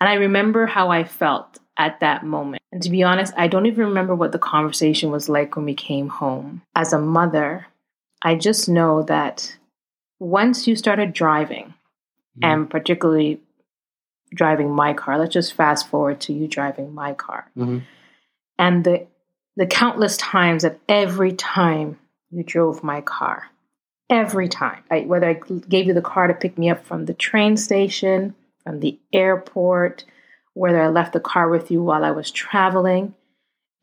And 0.00 0.08
I 0.08 0.14
remember 0.14 0.66
how 0.66 0.90
I 0.90 1.04
felt 1.04 1.58
at 1.76 2.00
that 2.00 2.24
moment. 2.24 2.62
And 2.70 2.82
to 2.82 2.90
be 2.90 3.02
honest, 3.02 3.32
I 3.36 3.48
don't 3.48 3.66
even 3.66 3.86
remember 3.86 4.14
what 4.14 4.32
the 4.32 4.38
conversation 4.38 5.10
was 5.10 5.28
like 5.28 5.56
when 5.56 5.64
we 5.64 5.74
came 5.74 6.08
home. 6.08 6.62
As 6.74 6.92
a 6.92 6.98
mother, 6.98 7.66
I 8.22 8.34
just 8.34 8.68
know 8.68 9.02
that 9.04 9.56
once 10.18 10.66
you 10.66 10.76
started 10.76 11.12
driving, 11.12 11.66
mm-hmm. 11.66 12.44
and 12.44 12.70
particularly 12.70 13.40
driving 14.34 14.70
my 14.70 14.94
car, 14.94 15.18
let's 15.18 15.32
just 15.32 15.54
fast 15.54 15.88
forward 15.88 16.20
to 16.22 16.32
you 16.32 16.48
driving 16.48 16.94
my 16.94 17.14
car. 17.14 17.50
Mm-hmm. 17.56 17.78
And 18.58 18.84
the 18.84 19.06
the 19.56 19.66
countless 19.66 20.16
times 20.16 20.62
that 20.62 20.78
every 20.88 21.32
time 21.32 21.98
you 22.30 22.44
drove 22.44 22.84
my 22.84 23.00
car, 23.00 23.50
every 24.08 24.48
time, 24.48 24.82
I, 24.90 25.00
whether 25.00 25.28
I 25.28 25.40
gave 25.68 25.86
you 25.86 25.94
the 25.94 26.00
car 26.00 26.28
to 26.28 26.34
pick 26.34 26.56
me 26.56 26.70
up 26.70 26.84
from 26.86 27.06
the 27.06 27.14
train 27.14 27.56
station, 27.56 28.34
from 28.64 28.80
the 28.80 28.98
airport, 29.12 30.04
whether 30.54 30.80
I 30.80 30.88
left 30.88 31.12
the 31.12 31.20
car 31.20 31.48
with 31.48 31.70
you 31.70 31.82
while 31.82 32.04
I 32.04 32.10
was 32.10 32.30
traveling. 32.30 33.14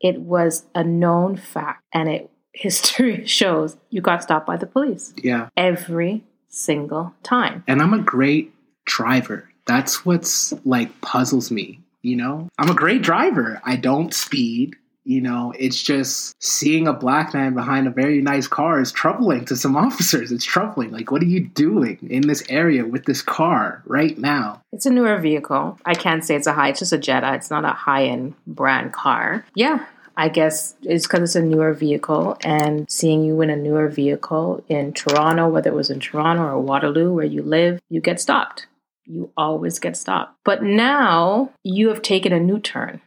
It 0.00 0.20
was 0.20 0.64
a 0.74 0.84
known 0.84 1.36
fact, 1.36 1.82
and 1.92 2.08
it 2.08 2.30
history 2.52 3.26
shows 3.26 3.76
you 3.90 4.00
got 4.00 4.22
stopped 4.22 4.46
by 4.46 4.56
the 4.56 4.66
police. 4.66 5.12
Yeah. 5.16 5.48
Every 5.56 6.24
single 6.48 7.14
time. 7.22 7.64
And 7.66 7.82
I'm 7.82 7.92
a 7.92 7.98
great 7.98 8.54
driver. 8.86 9.50
That's 9.66 10.04
what's 10.04 10.54
like 10.64 11.00
puzzles 11.00 11.50
me, 11.50 11.80
you 12.02 12.16
know? 12.16 12.48
I'm 12.58 12.70
a 12.70 12.74
great 12.74 13.02
driver. 13.02 13.60
I 13.64 13.76
don't 13.76 14.14
speed. 14.14 14.76
You 15.04 15.20
know, 15.20 15.52
it's 15.56 15.80
just 15.80 16.34
seeing 16.42 16.88
a 16.88 16.92
black 16.92 17.32
man 17.32 17.54
behind 17.54 17.86
a 17.86 17.90
very 17.90 18.20
nice 18.20 18.48
car 18.48 18.80
is 18.80 18.90
troubling 18.90 19.44
to 19.44 19.54
some 19.54 19.76
officers. 19.86 20.32
It's 20.32 20.44
troubling. 20.44 20.90
Like, 20.90 21.12
what 21.12 21.22
are 21.22 21.26
you 21.26 21.46
doing 21.46 21.98
in 22.10 22.26
this 22.26 22.42
area 22.48 22.84
with 22.84 23.04
this 23.04 23.22
car 23.22 23.82
right 23.86 24.18
now? 24.18 24.62
It's 24.72 24.84
a 24.84 24.90
newer 24.90 25.18
vehicle. 25.18 25.78
I 25.86 25.94
can't 25.94 26.24
say 26.24 26.34
it's 26.34 26.48
a 26.48 26.52
high, 26.52 26.70
it's 26.70 26.80
just 26.80 26.92
a 26.92 26.98
Jetta. 26.98 27.34
It's 27.34 27.50
not 27.50 27.64
a 27.64 27.68
high 27.68 28.06
end 28.06 28.34
brand 28.48 28.92
car. 28.92 29.44
Yeah, 29.54 29.86
I 30.16 30.28
guess 30.28 30.74
it's 30.82 31.06
because 31.06 31.22
it's 31.22 31.36
a 31.36 31.42
newer 31.42 31.74
vehicle, 31.74 32.38
and 32.42 32.90
seeing 32.90 33.22
you 33.22 33.40
in 33.42 33.50
a 33.50 33.56
newer 33.56 33.88
vehicle 33.88 34.64
in 34.68 34.92
Toronto, 34.92 35.48
whether 35.48 35.70
it 35.70 35.74
was 35.74 35.90
in 35.90 36.00
Toronto 36.00 36.42
or 36.42 36.58
Waterloo 36.58 37.12
where 37.12 37.26
you 37.26 37.42
live, 37.42 37.80
you 37.90 38.00
get 38.00 38.20
stopped. 38.20 38.66
You 39.06 39.32
always 39.36 39.78
get 39.78 39.96
stopped. 39.96 40.36
But 40.44 40.62
now 40.62 41.50
you 41.62 41.88
have 41.88 42.02
taken 42.02 42.32
a 42.32 42.40
new 42.40 42.58
turn 42.58 43.00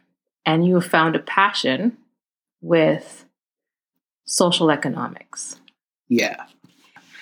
and 0.46 0.66
you 0.66 0.74
have 0.76 0.86
found 0.86 1.14
a 1.14 1.20
passion 1.20 1.98
with 2.60 3.24
social 4.24 4.70
economics. 4.70 5.60
Yeah. 6.08 6.44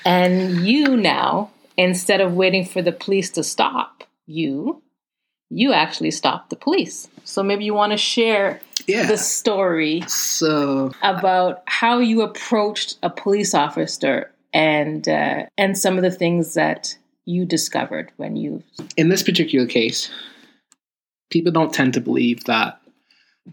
And 0.04 0.66
you 0.66 0.96
now, 0.96 1.50
instead 1.76 2.20
of 2.20 2.34
waiting 2.34 2.64
for 2.64 2.82
the 2.82 2.92
police 2.92 3.30
to 3.32 3.42
stop 3.42 4.04
you, 4.26 4.82
you 5.50 5.72
actually 5.72 6.10
stop 6.10 6.50
the 6.50 6.56
police. 6.56 7.08
So 7.24 7.42
maybe 7.42 7.64
you 7.64 7.74
want 7.74 7.92
to 7.92 7.98
share 7.98 8.60
yeah. 8.86 9.06
the 9.06 9.16
story 9.16 10.02
so 10.06 10.92
about 11.02 11.62
how 11.66 11.98
you 11.98 12.22
approached 12.22 12.98
a 13.02 13.10
police 13.10 13.54
officer 13.54 14.30
and 14.52 15.08
uh, 15.08 15.44
and 15.56 15.76
some 15.76 15.96
of 15.96 16.02
the 16.02 16.10
things 16.10 16.54
that 16.54 16.96
you 17.28 17.44
discovered 17.44 18.10
when 18.16 18.36
you 18.36 18.62
in 18.96 19.10
this 19.10 19.22
particular 19.22 19.66
case 19.66 20.10
people 21.30 21.52
don't 21.52 21.74
tend 21.74 21.92
to 21.94 22.00
believe 22.00 22.44
that 22.44 22.80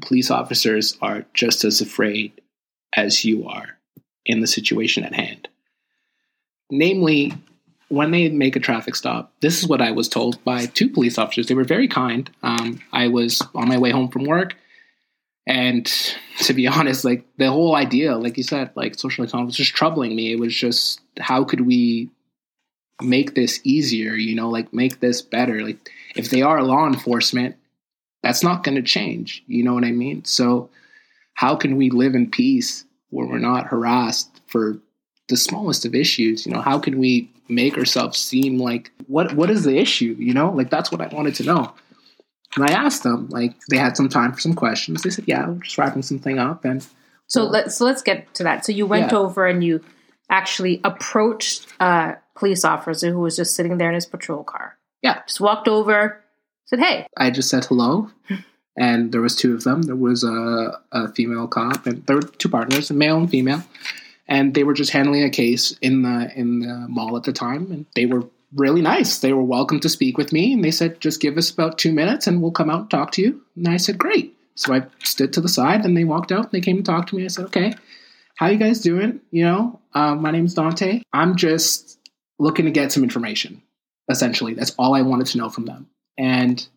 police 0.01 0.31
officers 0.31 0.97
are 1.01 1.25
just 1.33 1.63
as 1.63 1.81
afraid 1.81 2.31
as 2.95 3.25
you 3.25 3.47
are 3.47 3.77
in 4.25 4.41
the 4.41 4.47
situation 4.47 5.03
at 5.03 5.13
hand. 5.13 5.47
Namely, 6.71 7.33
when 7.89 8.11
they 8.11 8.29
make 8.29 8.55
a 8.55 8.59
traffic 8.59 8.95
stop, 8.95 9.31
this 9.41 9.61
is 9.61 9.67
what 9.67 9.81
I 9.81 9.91
was 9.91 10.09
told 10.09 10.43
by 10.43 10.65
two 10.65 10.89
police 10.89 11.17
officers. 11.17 11.47
They 11.47 11.53
were 11.53 11.63
very 11.63 11.87
kind. 11.87 12.29
Um, 12.41 12.81
I 12.91 13.07
was 13.07 13.41
on 13.53 13.67
my 13.67 13.77
way 13.77 13.91
home 13.91 14.09
from 14.09 14.23
work. 14.23 14.55
And 15.47 15.85
to 16.39 16.53
be 16.53 16.67
honest, 16.67 17.05
like 17.05 17.25
the 17.37 17.51
whole 17.51 17.75
idea, 17.75 18.17
like 18.17 18.37
you 18.37 18.43
said, 18.43 18.71
like 18.75 18.97
social 18.97 19.25
economics 19.25 19.59
was 19.59 19.67
just 19.67 19.75
troubling 19.75 20.15
me. 20.15 20.31
It 20.31 20.39
was 20.39 20.55
just 20.55 21.01
how 21.19 21.43
could 21.43 21.61
we 21.61 22.09
make 23.01 23.35
this 23.35 23.59
easier, 23.63 24.13
you 24.13 24.35
know, 24.35 24.49
like 24.49 24.73
make 24.73 24.99
this 24.99 25.21
better? 25.21 25.61
Like 25.61 25.89
if 26.15 26.29
they 26.29 26.41
are 26.41 26.63
law 26.63 26.87
enforcement, 26.87 27.55
that's 28.23 28.43
not 28.43 28.63
going 28.63 28.75
to 28.75 28.81
change. 28.81 29.43
You 29.47 29.63
know 29.63 29.73
what 29.73 29.83
I 29.83 29.91
mean? 29.91 30.25
So, 30.25 30.69
how 31.35 31.55
can 31.55 31.75
we 31.75 31.89
live 31.89 32.15
in 32.15 32.31
peace 32.31 32.85
where 33.09 33.27
we're 33.27 33.39
not 33.39 33.67
harassed 33.67 34.41
for 34.47 34.77
the 35.27 35.37
smallest 35.37 35.85
of 35.85 35.93
issues? 35.93 36.45
You 36.45 36.53
know, 36.53 36.61
how 36.61 36.79
can 36.79 36.97
we 36.97 37.29
make 37.47 37.77
ourselves 37.77 38.19
seem 38.19 38.57
like 38.57 38.91
what 39.07 39.35
what 39.35 39.49
is 39.49 39.63
the 39.63 39.77
issue? 39.77 40.15
You 40.17 40.33
know, 40.33 40.49
like 40.49 40.69
that's 40.69 40.91
what 40.91 41.01
I 41.01 41.07
wanted 41.13 41.35
to 41.35 41.43
know. 41.43 41.73
And 42.55 42.65
I 42.65 42.73
asked 42.73 43.03
them, 43.03 43.27
like 43.29 43.53
they 43.69 43.77
had 43.77 43.97
some 43.97 44.09
time 44.09 44.31
for 44.31 44.39
some 44.39 44.53
questions. 44.53 45.03
They 45.03 45.09
said, 45.09 45.25
"Yeah, 45.27 45.47
we're 45.47 45.63
just 45.63 45.77
wrapping 45.77 46.03
something 46.03 46.39
up." 46.39 46.63
And 46.63 46.85
so 47.27 47.43
let's 47.43 47.75
so 47.75 47.85
let's 47.85 48.01
get 48.01 48.33
to 48.35 48.43
that. 48.43 48.65
So 48.65 48.71
you 48.71 48.85
went 48.85 49.11
yeah. 49.11 49.17
over 49.17 49.45
and 49.45 49.63
you 49.63 49.83
actually 50.29 50.81
approached 50.83 51.67
a 51.79 52.17
police 52.35 52.65
officer 52.65 53.11
who 53.11 53.19
was 53.19 53.35
just 53.35 53.55
sitting 53.55 53.77
there 53.77 53.89
in 53.89 53.95
his 53.95 54.05
patrol 54.05 54.43
car. 54.43 54.77
Yeah. 55.01 55.21
Just 55.27 55.41
walked 55.41 55.67
over, 55.67 56.23
said, 56.65 56.79
hey. 56.79 57.07
I 57.17 57.29
just 57.29 57.49
said 57.49 57.65
hello. 57.65 58.09
and 58.77 59.11
there 59.11 59.21
was 59.21 59.35
two 59.35 59.53
of 59.53 59.63
them. 59.63 59.83
There 59.83 59.95
was 59.95 60.23
a, 60.23 60.79
a 60.91 61.07
female 61.13 61.47
cop, 61.47 61.85
and 61.85 62.05
there 62.05 62.17
were 62.17 62.23
two 62.23 62.49
partners, 62.49 62.89
a 62.89 62.93
male 62.93 63.17
and 63.17 63.29
female, 63.29 63.63
and 64.27 64.53
they 64.53 64.63
were 64.63 64.73
just 64.73 64.91
handling 64.91 65.23
a 65.23 65.29
case 65.29 65.71
in 65.81 66.01
the 66.01 66.31
in 66.35 66.59
the 66.59 66.85
mall 66.89 67.15
at 67.17 67.23
the 67.23 67.33
time, 67.33 67.71
and 67.71 67.85
they 67.95 68.05
were 68.05 68.23
really 68.53 68.81
nice. 68.81 69.19
They 69.19 69.33
were 69.33 69.43
welcome 69.43 69.79
to 69.81 69.89
speak 69.89 70.17
with 70.17 70.33
me, 70.33 70.53
and 70.53 70.63
they 70.63 70.71
said, 70.71 70.99
"Just 70.99 71.21
give 71.21 71.37
us 71.37 71.49
about 71.49 71.77
two 71.77 71.93
minutes, 71.93 72.27
and 72.27 72.41
we'll 72.41 72.51
come 72.51 72.69
out 72.69 72.81
and 72.81 72.89
talk 72.89 73.11
to 73.11 73.21
you." 73.21 73.41
And 73.55 73.67
I 73.67 73.77
said, 73.77 73.97
"Great." 73.97 74.35
So 74.55 74.73
I 74.73 74.85
stood 75.03 75.33
to 75.33 75.41
the 75.41 75.49
side, 75.49 75.85
and 75.85 75.95
they 75.95 76.03
walked 76.05 76.31
out. 76.31 76.45
and 76.45 76.51
They 76.51 76.61
came 76.61 76.77
and 76.77 76.85
talked 76.85 77.09
to 77.09 77.15
me. 77.15 77.25
I 77.25 77.27
said, 77.27 77.45
"Okay, 77.45 77.75
how 78.35 78.47
you 78.47 78.57
guys 78.57 78.81
doing? 78.81 79.21
You 79.31 79.45
know, 79.45 79.79
uh, 79.93 80.15
my 80.15 80.31
name's 80.31 80.53
Dante. 80.53 81.01
I'm 81.13 81.35
just 81.35 81.99
looking 82.37 82.65
to 82.65 82.71
get 82.71 82.91
some 82.91 83.03
information. 83.03 83.61
Essentially, 84.09 84.53
that's 84.53 84.75
all 84.77 84.93
I 84.93 85.01
wanted 85.01 85.27
to 85.27 85.37
know 85.37 85.49
from 85.49 85.65
them, 85.65 85.87
and." 86.17 86.67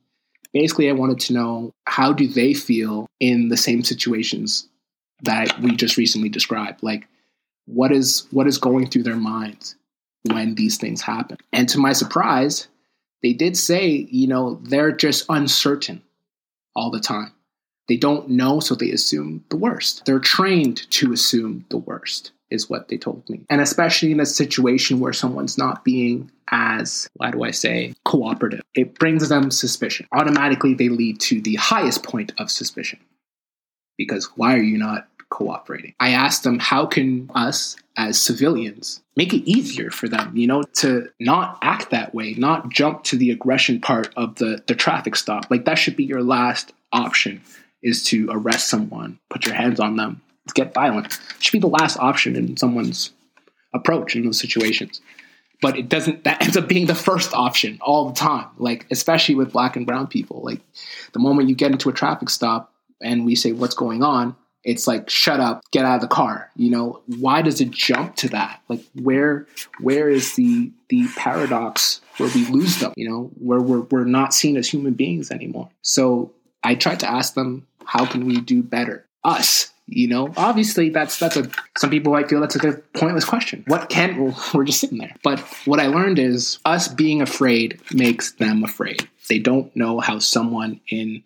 basically 0.53 0.89
i 0.89 0.93
wanted 0.93 1.21
to 1.21 1.33
know 1.33 1.73
how 1.87 2.13
do 2.13 2.27
they 2.27 2.55
feel 2.55 3.07
in 3.21 3.49
the 3.49 3.57
same 3.57 3.83
situations 3.83 4.69
that 5.23 5.59
we 5.61 5.75
just 5.75 5.97
recently 5.97 6.29
described 6.29 6.83
like 6.83 7.07
what 7.67 7.93
is 7.93 8.27
what 8.31 8.47
is 8.47 8.59
going 8.59 8.87
through 8.87 9.03
their 9.03 9.17
minds 9.17 9.77
when 10.31 10.55
these 10.55 10.77
things 10.77 11.03
happen 11.03 11.37
and 11.53 11.69
to 11.69 11.79
my 11.79 11.93
surprise 11.93 12.69
they 13.23 13.33
did 13.33 13.57
say 13.57 13.89
you 14.11 14.27
know 14.27 14.61
they're 14.65 14.93
just 14.93 15.25
uncertain 15.29 16.03
all 16.75 16.91
the 16.91 17.01
time 17.01 17.33
they 17.89 17.97
don't 17.97 18.29
know 18.29 18.61
so 18.61 18.75
they 18.75 18.91
assume 18.91 19.45
the 19.49 19.57
worst 19.57 20.05
they're 20.05 20.19
trained 20.19 20.91
to 20.91 21.13
assume 21.13 21.65
the 21.71 21.79
worst 21.79 22.33
is 22.51 22.69
what 22.69 22.89
they 22.89 22.97
told 22.97 23.29
me. 23.29 23.45
And 23.51 23.61
especially 23.61 24.13
in 24.13 24.21
a 24.21 24.27
situation 24.27 25.01
where 25.01 25.13
someone's 25.13 25.59
not 25.59 25.85
being 25.85 26.31
as, 26.51 27.09
why 27.15 27.31
do 27.31 27.43
I 27.43 27.51
say, 27.51 27.95
cooperative, 28.05 28.63
it 28.75 28.99
brings 28.99 29.29
them 29.29 29.51
suspicion. 29.51 30.07
Automatically, 30.13 30.75
they 30.75 30.89
lead 30.89 31.21
to 31.21 31.41
the 31.41 31.57
highest 31.57 32.03
point 32.03 32.33
of 32.39 32.51
suspicion. 32.51 33.01
Because 33.97 34.27
why 34.37 34.55
are 34.55 34.63
you 34.63 34.79
not 34.79 35.09
cooperating? 35.29 35.95
I 36.01 36.11
asked 36.11 36.45
them, 36.45 36.59
how 36.59 36.87
can 36.87 37.31
us 37.35 37.77
as 37.97 38.21
civilians 38.21 39.03
make 39.17 39.35
it 39.35 39.49
easier 39.49 39.91
for 39.91 40.09
them, 40.09 40.37
you 40.37 40.47
know, 40.47 40.63
to 40.63 41.11
not 41.21 41.59
act 41.63 41.91
that 41.91 42.15
way, 42.15 42.35
not 42.35 42.71
jump 42.71 43.03
to 43.05 43.17
the 43.17 43.31
aggression 43.31 43.81
part 43.81 44.13
of 44.17 44.37
the, 44.37 44.63
the 44.67 44.75
traffic 44.75 45.17
stop? 45.17 45.51
Like, 45.51 45.65
that 45.67 45.77
should 45.77 45.97
be 45.97 46.05
your 46.05 46.23
last 46.23 46.73
option 46.93 47.43
is 47.83 48.05
to 48.05 48.29
arrest 48.31 48.69
someone, 48.69 49.19
put 49.31 49.47
your 49.47 49.55
hands 49.55 49.81
on 49.81 49.97
them, 49.97 50.21
get 50.55 50.75
violent. 50.75 51.07
It 51.07 51.43
should 51.43 51.53
be 51.53 51.59
the 51.59 51.69
last 51.69 51.99
option 51.99 52.37
in 52.37 52.57
someone's 52.57 53.11
approach 53.73 54.17
in 54.17 54.25
those 54.25 54.41
situations. 54.41 55.01
But 55.61 55.77
it 55.77 55.89
doesn't, 55.89 56.25
that 56.25 56.43
ends 56.43 56.57
up 56.57 56.69
being 56.69 56.87
the 56.87 56.95
first 56.95 57.35
option 57.35 57.79
all 57.81 58.09
the 58.09 58.15
time. 58.15 58.49
Like, 58.59 58.87
especially 58.91 59.35
with 59.35 59.53
black 59.53 59.77
and 59.77 59.87
brown 59.87 60.07
people. 60.07 60.43
Like, 60.43 60.61
the 61.13 61.21
moment 61.21 61.49
you 61.49 61.55
get 61.55 61.73
into 61.73 61.89
a 61.89 61.93
traffic 61.93 62.31
stop 62.31 62.73
and 63.03 63.25
we 63.25 63.35
say, 63.35 63.53
What's 63.53 63.75
going 63.75 64.03
on? 64.03 64.37
It's 64.65 64.87
like, 64.87 65.09
shut 65.09 65.41
up, 65.41 65.63
get 65.71 65.85
out 65.85 65.97
of 65.97 66.01
the 66.03 66.09
car. 66.09 66.51
You 66.57 66.71
know, 66.71 67.01
why 67.07 67.43
does 67.43 67.61
it 67.61 67.71
jump 67.71 68.17
to 68.17 68.29
that? 68.31 68.61
Like, 68.69 68.85
where, 68.95 69.47
where 69.81 70.11
is 70.11 70.35
the 70.35 70.73
the 70.89 71.07
paradox 71.17 72.01
where 72.17 72.29
we 72.35 72.45
lose 72.47 72.79
them? 72.81 72.93
You 72.97 73.09
know, 73.09 73.31
where 73.39 73.61
we're 73.61 73.83
we're 73.83 74.05
not 74.05 74.35
seen 74.35 74.57
as 74.57 74.69
human 74.69 74.95
beings 74.95 75.31
anymore. 75.31 75.71
So 75.83 76.33
I 76.63 76.75
tried 76.75 77.01
to 77.01 77.11
ask 77.11 77.35
them, 77.35 77.68
how 77.89 78.05
can 78.05 78.27
we 78.27 78.41
do 78.41 78.63
better? 78.63 79.07
Us, 79.25 79.73
you 79.87 80.07
know, 80.07 80.33
obviously 80.37 80.91
that's 80.91 81.19
that's 81.19 81.37
a 81.37 81.51
some 81.79 81.89
people 81.89 82.13
might 82.13 82.29
feel 82.29 82.41
that's 82.41 82.55
a 82.57 82.73
pointless 82.93 83.25
question. 83.25 83.65
What 83.67 83.89
can 83.89 84.23
well, 84.23 84.45
we're 84.55 84.65
just 84.65 84.81
sitting 84.81 84.99
there. 84.99 85.15
But 85.25 85.41
what 85.65 85.81
I 85.81 85.87
learned 85.87 86.19
is 86.19 86.59
us 86.67 86.87
being 86.87 87.23
afraid 87.23 87.81
makes 87.93 88.33
them 88.33 88.63
afraid. 88.63 89.09
They 89.29 89.39
don't 89.39 89.75
know 89.75 90.01
how 90.01 90.19
someone 90.19 90.81
in 90.89 91.25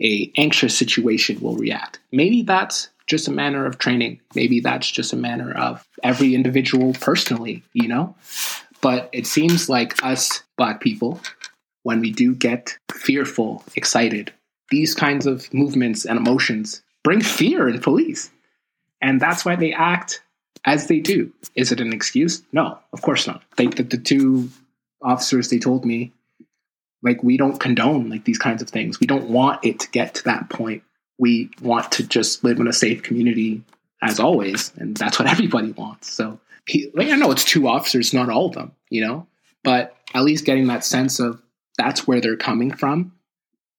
a 0.00 0.32
anxious 0.36 0.76
situation 0.76 1.40
will 1.40 1.56
react. 1.56 2.00
Maybe 2.10 2.42
that's 2.42 2.88
just 3.06 3.28
a 3.28 3.32
manner 3.32 3.64
of 3.64 3.78
training. 3.78 4.20
Maybe 4.34 4.58
that's 4.60 4.90
just 4.90 5.12
a 5.12 5.16
manner 5.16 5.52
of 5.52 5.86
every 6.02 6.34
individual 6.34 6.94
personally, 6.94 7.62
you 7.72 7.88
know? 7.88 8.14
But 8.80 9.08
it 9.12 9.26
seems 9.26 9.68
like 9.68 10.02
us 10.04 10.42
black 10.56 10.80
people, 10.80 11.20
when 11.82 12.00
we 12.00 12.10
do 12.10 12.34
get 12.34 12.76
fearful, 12.90 13.64
excited, 13.76 14.32
these 14.70 14.94
kinds 14.94 15.26
of 15.26 15.52
movements 15.52 16.04
and 16.04 16.18
emotions 16.18 16.82
bring 17.04 17.20
fear 17.20 17.68
in 17.68 17.80
police. 17.80 18.30
And 19.00 19.20
that's 19.20 19.44
why 19.44 19.56
they 19.56 19.72
act 19.72 20.22
as 20.64 20.86
they 20.86 21.00
do. 21.00 21.32
Is 21.54 21.72
it 21.72 21.80
an 21.80 21.92
excuse? 21.92 22.42
No, 22.52 22.78
of 22.92 23.02
course 23.02 23.26
not. 23.26 23.42
They, 23.56 23.66
the, 23.66 23.82
the 23.82 23.98
two 23.98 24.48
officers, 25.02 25.48
they 25.48 25.58
told 25.58 25.84
me, 25.84 26.12
like, 27.02 27.22
we 27.22 27.36
don't 27.36 27.58
condone 27.58 28.08
like 28.08 28.24
these 28.24 28.38
kinds 28.38 28.62
of 28.62 28.70
things. 28.70 29.00
We 29.00 29.08
don't 29.08 29.28
want 29.28 29.64
it 29.64 29.80
to 29.80 29.90
get 29.90 30.14
to 30.14 30.24
that 30.24 30.48
point. 30.50 30.84
We 31.18 31.50
want 31.60 31.92
to 31.92 32.06
just 32.06 32.44
live 32.44 32.60
in 32.60 32.68
a 32.68 32.72
safe 32.72 33.02
community 33.02 33.64
as 34.00 34.20
always. 34.20 34.72
And 34.76 34.96
that's 34.96 35.18
what 35.18 35.28
everybody 35.30 35.72
wants. 35.72 36.12
So 36.12 36.38
he, 36.66 36.90
like, 36.94 37.08
I 37.08 37.16
know 37.16 37.32
it's 37.32 37.44
two 37.44 37.66
officers, 37.66 38.14
not 38.14 38.30
all 38.30 38.46
of 38.46 38.54
them, 38.54 38.72
you 38.88 39.00
know, 39.04 39.26
but 39.64 39.96
at 40.14 40.22
least 40.22 40.44
getting 40.44 40.68
that 40.68 40.84
sense 40.84 41.18
of 41.18 41.42
that's 41.76 42.06
where 42.06 42.20
they're 42.20 42.36
coming 42.36 42.72
from 42.72 43.12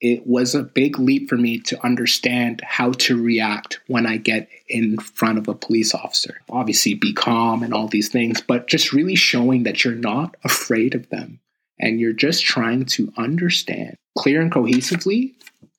it 0.03 0.27
was 0.27 0.53
a 0.53 0.61
big 0.61 0.99
leap 0.99 1.29
for 1.29 1.37
me 1.37 1.57
to 1.57 1.81
understand 1.81 2.61
how 2.65 2.91
to 2.91 3.19
react 3.19 3.79
when 3.87 4.05
I 4.05 4.17
get 4.17 4.49
in 4.67 4.97
front 4.97 5.37
of 5.37 5.47
a 5.47 5.55
police 5.55 5.95
officer. 5.95 6.41
Obviously, 6.49 6.93
be 6.93 7.13
calm 7.13 7.63
and 7.63 7.73
all 7.73 7.87
these 7.87 8.09
things, 8.09 8.41
but 8.41 8.67
just 8.67 8.91
really 8.91 9.15
showing 9.15 9.63
that 9.63 9.83
you're 9.83 9.95
not 9.95 10.35
afraid 10.43 10.93
of 10.93 11.09
them 11.09 11.39
and 11.79 12.01
you're 12.01 12.11
just 12.11 12.43
trying 12.43 12.83
to 12.85 13.13
understand 13.17 13.95
clear 14.17 14.41
and 14.41 14.51
cohesively 14.51 15.33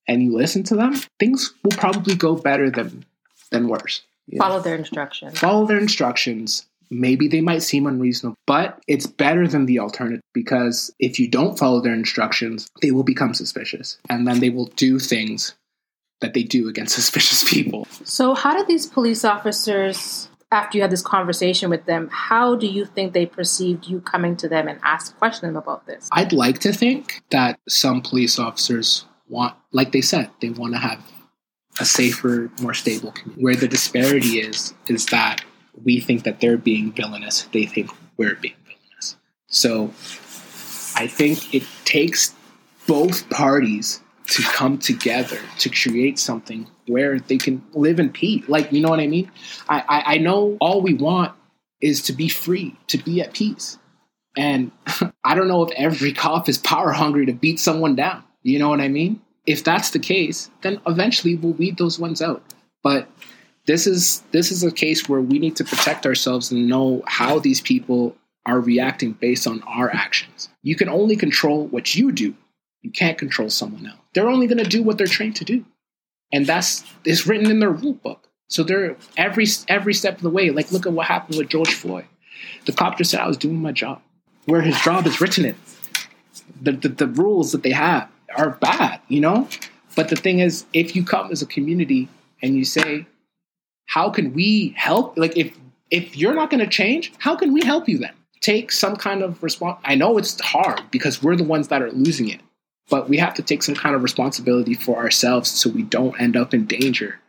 and 0.08 0.22
you 0.22 0.34
listen 0.34 0.62
to 0.64 0.74
them, 0.74 0.94
things 1.20 1.52
will 1.62 1.72
probably 1.72 2.14
go 2.14 2.34
better 2.34 2.70
than 2.70 3.04
than 3.50 3.68
worse. 3.68 4.02
Follow 4.38 4.60
their 4.60 4.74
instructions. 4.74 5.38
Follow 5.38 5.66
their 5.66 5.78
instructions 5.78 6.64
maybe 7.00 7.28
they 7.28 7.40
might 7.40 7.62
seem 7.62 7.86
unreasonable, 7.86 8.36
but 8.46 8.82
it's 8.86 9.06
better 9.06 9.46
than 9.46 9.66
the 9.66 9.78
alternative 9.78 10.22
because 10.32 10.92
if 10.98 11.18
you 11.18 11.28
don't 11.28 11.58
follow 11.58 11.80
their 11.80 11.94
instructions, 11.94 12.70
they 12.82 12.90
will 12.90 13.02
become 13.02 13.34
suspicious 13.34 13.98
and 14.08 14.26
then 14.26 14.40
they 14.40 14.50
will 14.50 14.66
do 14.76 14.98
things 14.98 15.54
that 16.20 16.34
they 16.34 16.42
do 16.42 16.68
against 16.68 16.94
suspicious 17.00 17.48
people. 17.48 17.86
So, 18.04 18.34
how 18.34 18.56
did 18.56 18.66
these 18.66 18.86
police 18.86 19.24
officers, 19.24 20.28
after 20.52 20.78
you 20.78 20.82
had 20.82 20.90
this 20.90 21.02
conversation 21.02 21.70
with 21.70 21.84
them, 21.86 22.08
how 22.12 22.54
do 22.54 22.66
you 22.66 22.84
think 22.84 23.12
they 23.12 23.26
perceived 23.26 23.86
you 23.86 24.00
coming 24.00 24.36
to 24.36 24.48
them 24.48 24.68
and 24.68 24.78
ask 24.82 25.16
questioning 25.18 25.54
them 25.54 25.62
about 25.62 25.86
this? 25.86 26.08
I'd 26.12 26.32
like 26.32 26.60
to 26.60 26.72
think 26.72 27.22
that 27.30 27.58
some 27.68 28.00
police 28.00 28.38
officers 28.38 29.04
want, 29.28 29.54
like 29.72 29.92
they 29.92 30.00
said, 30.00 30.30
they 30.40 30.50
want 30.50 30.74
to 30.74 30.78
have 30.78 31.04
a 31.80 31.84
safer, 31.84 32.50
more 32.60 32.74
stable 32.74 33.10
community. 33.10 33.42
Where 33.42 33.56
the 33.56 33.66
disparity 33.66 34.38
is, 34.38 34.74
is 34.88 35.06
that 35.06 35.42
we 35.82 36.00
think 36.00 36.24
that 36.24 36.40
they're 36.40 36.56
being 36.56 36.92
villainous, 36.92 37.42
they 37.52 37.66
think 37.66 37.90
we're 38.16 38.36
being 38.36 38.54
villainous. 38.64 39.16
So 39.46 39.86
I 40.96 41.06
think 41.06 41.54
it 41.54 41.64
takes 41.84 42.34
both 42.86 43.28
parties 43.30 44.00
to 44.26 44.42
come 44.42 44.78
together 44.78 45.38
to 45.58 45.68
create 45.68 46.18
something 46.18 46.66
where 46.86 47.18
they 47.18 47.38
can 47.38 47.62
live 47.72 48.00
in 48.00 48.10
peace. 48.10 48.44
Like, 48.48 48.72
you 48.72 48.80
know 48.80 48.88
what 48.88 49.00
I 49.00 49.06
mean? 49.06 49.30
I, 49.68 49.80
I, 49.80 50.14
I 50.14 50.18
know 50.18 50.56
all 50.60 50.80
we 50.80 50.94
want 50.94 51.32
is 51.80 52.02
to 52.02 52.12
be 52.12 52.28
free, 52.28 52.76
to 52.88 52.98
be 52.98 53.20
at 53.20 53.34
peace. 53.34 53.78
And 54.36 54.70
I 55.24 55.34
don't 55.34 55.48
know 55.48 55.62
if 55.62 55.72
every 55.76 56.12
cop 56.12 56.48
is 56.48 56.58
power 56.58 56.92
hungry 56.92 57.26
to 57.26 57.32
beat 57.32 57.60
someone 57.60 57.96
down. 57.96 58.24
You 58.42 58.58
know 58.58 58.68
what 58.68 58.80
I 58.80 58.88
mean? 58.88 59.20
If 59.46 59.62
that's 59.64 59.90
the 59.90 59.98
case, 59.98 60.50
then 60.62 60.80
eventually 60.86 61.36
we'll 61.36 61.52
weed 61.52 61.76
those 61.76 61.98
ones 61.98 62.22
out. 62.22 62.42
But 62.82 63.08
this 63.66 63.86
is 63.86 64.22
this 64.30 64.50
is 64.50 64.62
a 64.62 64.70
case 64.70 65.08
where 65.08 65.20
we 65.20 65.38
need 65.38 65.56
to 65.56 65.64
protect 65.64 66.06
ourselves 66.06 66.50
and 66.50 66.68
know 66.68 67.02
how 67.06 67.38
these 67.38 67.60
people 67.60 68.16
are 68.46 68.60
reacting 68.60 69.12
based 69.12 69.46
on 69.46 69.62
our 69.62 69.90
actions. 69.90 70.50
You 70.62 70.76
can 70.76 70.88
only 70.88 71.16
control 71.16 71.66
what 71.68 71.94
you 71.94 72.12
do. 72.12 72.34
You 72.82 72.90
can't 72.90 73.16
control 73.16 73.48
someone 73.48 73.86
else. 73.86 73.98
They're 74.12 74.28
only 74.28 74.46
going 74.46 74.62
to 74.62 74.68
do 74.68 74.82
what 74.82 74.98
they're 74.98 75.06
trained 75.06 75.36
to 75.36 75.44
do. 75.44 75.64
And 76.32 76.46
that's 76.46 76.84
is 77.04 77.26
written 77.26 77.50
in 77.50 77.60
their 77.60 77.70
rule 77.70 77.94
book. 77.94 78.28
So 78.48 78.62
they're 78.62 78.96
every 79.16 79.46
every 79.68 79.94
step 79.94 80.16
of 80.16 80.22
the 80.22 80.30
way. 80.30 80.50
Like 80.50 80.70
look 80.70 80.86
at 80.86 80.92
what 80.92 81.06
happened 81.06 81.38
with 81.38 81.48
George 81.48 81.72
Floyd. 81.72 82.04
The 82.66 82.72
cop 82.72 82.98
just 82.98 83.10
said 83.10 83.20
I 83.20 83.26
was 83.26 83.36
doing 83.36 83.60
my 83.60 83.72
job. 83.72 84.02
Where 84.44 84.60
his 84.60 84.78
job 84.80 85.06
is 85.06 85.20
written 85.20 85.46
in. 85.46 85.56
The, 86.60 86.72
the, 86.72 86.88
the 86.88 87.06
rules 87.06 87.52
that 87.52 87.62
they 87.62 87.72
have 87.72 88.10
are 88.36 88.50
bad, 88.50 89.00
you 89.08 89.20
know? 89.20 89.48
But 89.96 90.08
the 90.08 90.16
thing 90.16 90.40
is, 90.40 90.66
if 90.72 90.94
you 90.94 91.04
come 91.04 91.30
as 91.30 91.40
a 91.40 91.46
community 91.46 92.08
and 92.42 92.54
you 92.56 92.64
say, 92.64 93.06
how 93.94 94.10
can 94.10 94.32
we 94.32 94.74
help? 94.76 95.16
Like 95.16 95.36
if 95.36 95.56
if 95.88 96.16
you're 96.16 96.34
not 96.34 96.50
going 96.50 96.64
to 96.64 96.66
change, 96.66 97.12
how 97.18 97.36
can 97.36 97.52
we 97.52 97.64
help 97.64 97.88
you 97.88 97.98
then? 97.98 98.10
Take 98.40 98.72
some 98.72 98.96
kind 98.96 99.22
of 99.22 99.40
response. 99.40 99.78
I 99.84 99.94
know 99.94 100.18
it's 100.18 100.40
hard 100.40 100.82
because 100.90 101.22
we're 101.22 101.36
the 101.36 101.44
ones 101.44 101.68
that 101.68 101.80
are 101.80 101.92
losing 101.92 102.28
it, 102.28 102.40
but 102.90 103.08
we 103.08 103.18
have 103.18 103.34
to 103.34 103.42
take 103.42 103.62
some 103.62 103.76
kind 103.76 103.94
of 103.94 104.02
responsibility 104.02 104.74
for 104.74 104.96
ourselves 104.96 105.48
so 105.48 105.70
we 105.70 105.84
don't 105.84 106.20
end 106.20 106.36
up 106.36 106.52
in 106.52 106.66
danger. 106.66 107.20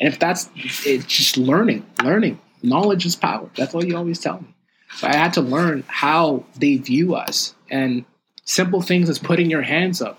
And 0.00 0.08
if 0.08 0.18
that's 0.18 0.48
it's 0.56 1.04
just 1.04 1.36
learning, 1.36 1.84
learning. 2.02 2.40
Knowledge 2.62 3.04
is 3.04 3.14
power. 3.14 3.50
That's 3.54 3.74
what 3.74 3.86
you 3.86 3.94
always 3.94 4.20
tell 4.20 4.40
me. 4.40 4.54
So 4.96 5.06
I 5.06 5.14
had 5.14 5.34
to 5.34 5.42
learn 5.42 5.84
how 5.86 6.46
they 6.56 6.78
view 6.78 7.14
us. 7.14 7.54
And 7.70 8.06
Simple 8.46 8.82
things 8.82 9.08
as 9.08 9.18
putting 9.18 9.50
your 9.50 9.62
hands 9.62 10.02
up, 10.02 10.18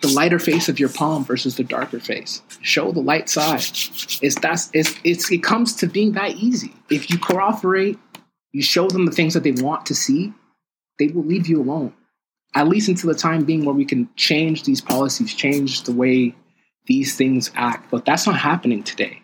the 0.00 0.08
lighter 0.08 0.38
face 0.38 0.68
of 0.68 0.78
your 0.78 0.88
palm 0.88 1.24
versus 1.24 1.56
the 1.56 1.64
darker 1.64 2.00
face. 2.00 2.42
Show 2.60 2.92
the 2.92 3.00
light 3.00 3.28
side. 3.28 3.60
It's 4.22 4.34
that's 4.40 4.70
it's, 4.72 4.94
it's 5.04 5.30
it 5.30 5.42
comes 5.42 5.74
to 5.76 5.86
being 5.86 6.12
that 6.12 6.32
easy. 6.36 6.74
If 6.90 7.10
you 7.10 7.18
cooperate, 7.18 7.98
you 8.52 8.62
show 8.62 8.88
them 8.88 9.06
the 9.06 9.12
things 9.12 9.34
that 9.34 9.42
they 9.42 9.52
want 9.52 9.86
to 9.86 9.94
see, 9.94 10.32
they 10.98 11.08
will 11.08 11.24
leave 11.24 11.46
you 11.46 11.60
alone. 11.60 11.92
At 12.54 12.68
least 12.68 12.88
until 12.88 13.12
the 13.12 13.18
time 13.18 13.44
being 13.44 13.64
where 13.64 13.74
we 13.74 13.84
can 13.84 14.08
change 14.16 14.62
these 14.62 14.80
policies, 14.80 15.34
change 15.34 15.82
the 15.82 15.92
way 15.92 16.34
these 16.86 17.16
things 17.16 17.50
act. 17.54 17.90
But 17.90 18.04
that's 18.04 18.26
not 18.26 18.38
happening 18.38 18.82
today. 18.82 19.20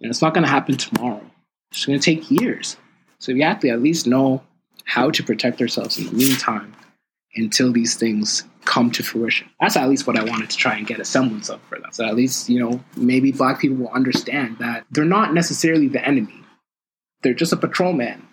And 0.00 0.10
it's 0.10 0.22
not 0.22 0.34
going 0.34 0.44
to 0.44 0.50
happen 0.50 0.76
tomorrow. 0.76 1.24
It's 1.70 1.86
going 1.86 1.98
to 1.98 2.04
take 2.04 2.30
years. 2.30 2.76
So 3.18 3.32
we 3.32 3.42
have 3.42 3.60
to 3.60 3.68
at 3.68 3.82
least 3.82 4.06
know 4.06 4.42
how 4.84 5.10
to 5.10 5.22
protect 5.22 5.60
ourselves 5.60 5.98
in 5.98 6.06
the 6.06 6.12
meantime 6.12 6.74
until 7.36 7.72
these 7.72 7.94
things 7.94 8.44
come 8.64 8.90
to 8.92 9.02
fruition. 9.02 9.48
That's 9.60 9.76
at 9.76 9.88
least 9.88 10.06
what 10.06 10.18
I 10.18 10.24
wanted 10.24 10.50
to 10.50 10.56
try 10.56 10.76
and 10.76 10.86
get 10.86 11.00
a 11.00 11.04
semblance 11.04 11.48
of 11.50 11.60
for 11.68 11.78
them. 11.78 11.90
So 11.92 12.04
at 12.04 12.14
least, 12.14 12.48
you 12.48 12.60
know, 12.60 12.82
maybe 12.96 13.32
black 13.32 13.60
people 13.60 13.76
will 13.76 13.88
understand 13.88 14.58
that 14.58 14.84
they're 14.90 15.04
not 15.04 15.34
necessarily 15.34 15.88
the 15.88 16.04
enemy. 16.04 16.40
They're 17.22 17.34
just 17.34 17.52
a 17.52 17.56
patrolman 17.56 18.26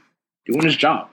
doing 0.45 0.63
his 0.63 0.77
job. 0.77 1.09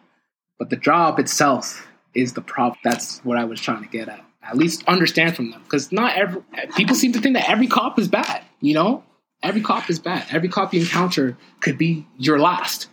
But 0.59 0.71
the 0.71 0.77
job 0.77 1.19
itself 1.19 1.87
is 2.15 2.33
the 2.33 2.41
problem. 2.41 2.79
That's 2.85 3.21
what 3.21 3.39
I 3.39 3.45
was 3.45 3.61
trying 3.61 3.83
to 3.83 3.89
get 3.89 4.09
at. 4.09 4.25
At 4.43 4.57
least 4.57 4.85
understand 4.89 5.37
from 5.37 5.51
them. 5.51 5.63
Because 5.63 5.93
not 5.93 6.17
every 6.17 6.43
people 6.77 6.95
seem 6.95 7.13
to 7.13 7.21
think 7.21 7.37
that 7.37 7.49
every 7.49 7.67
cop 7.67 7.99
is 7.99 8.09
bad, 8.09 8.43
you 8.61 8.75
know? 8.75 9.05
Every 9.43 9.61
cop 9.61 9.89
is 9.89 9.99
bad. 9.99 10.27
Every 10.31 10.49
cop 10.49 10.75
you 10.75 10.81
encounter 10.81 11.37
could 11.61 11.79
be 11.79 12.07
your 12.17 12.41
last. 12.41 12.89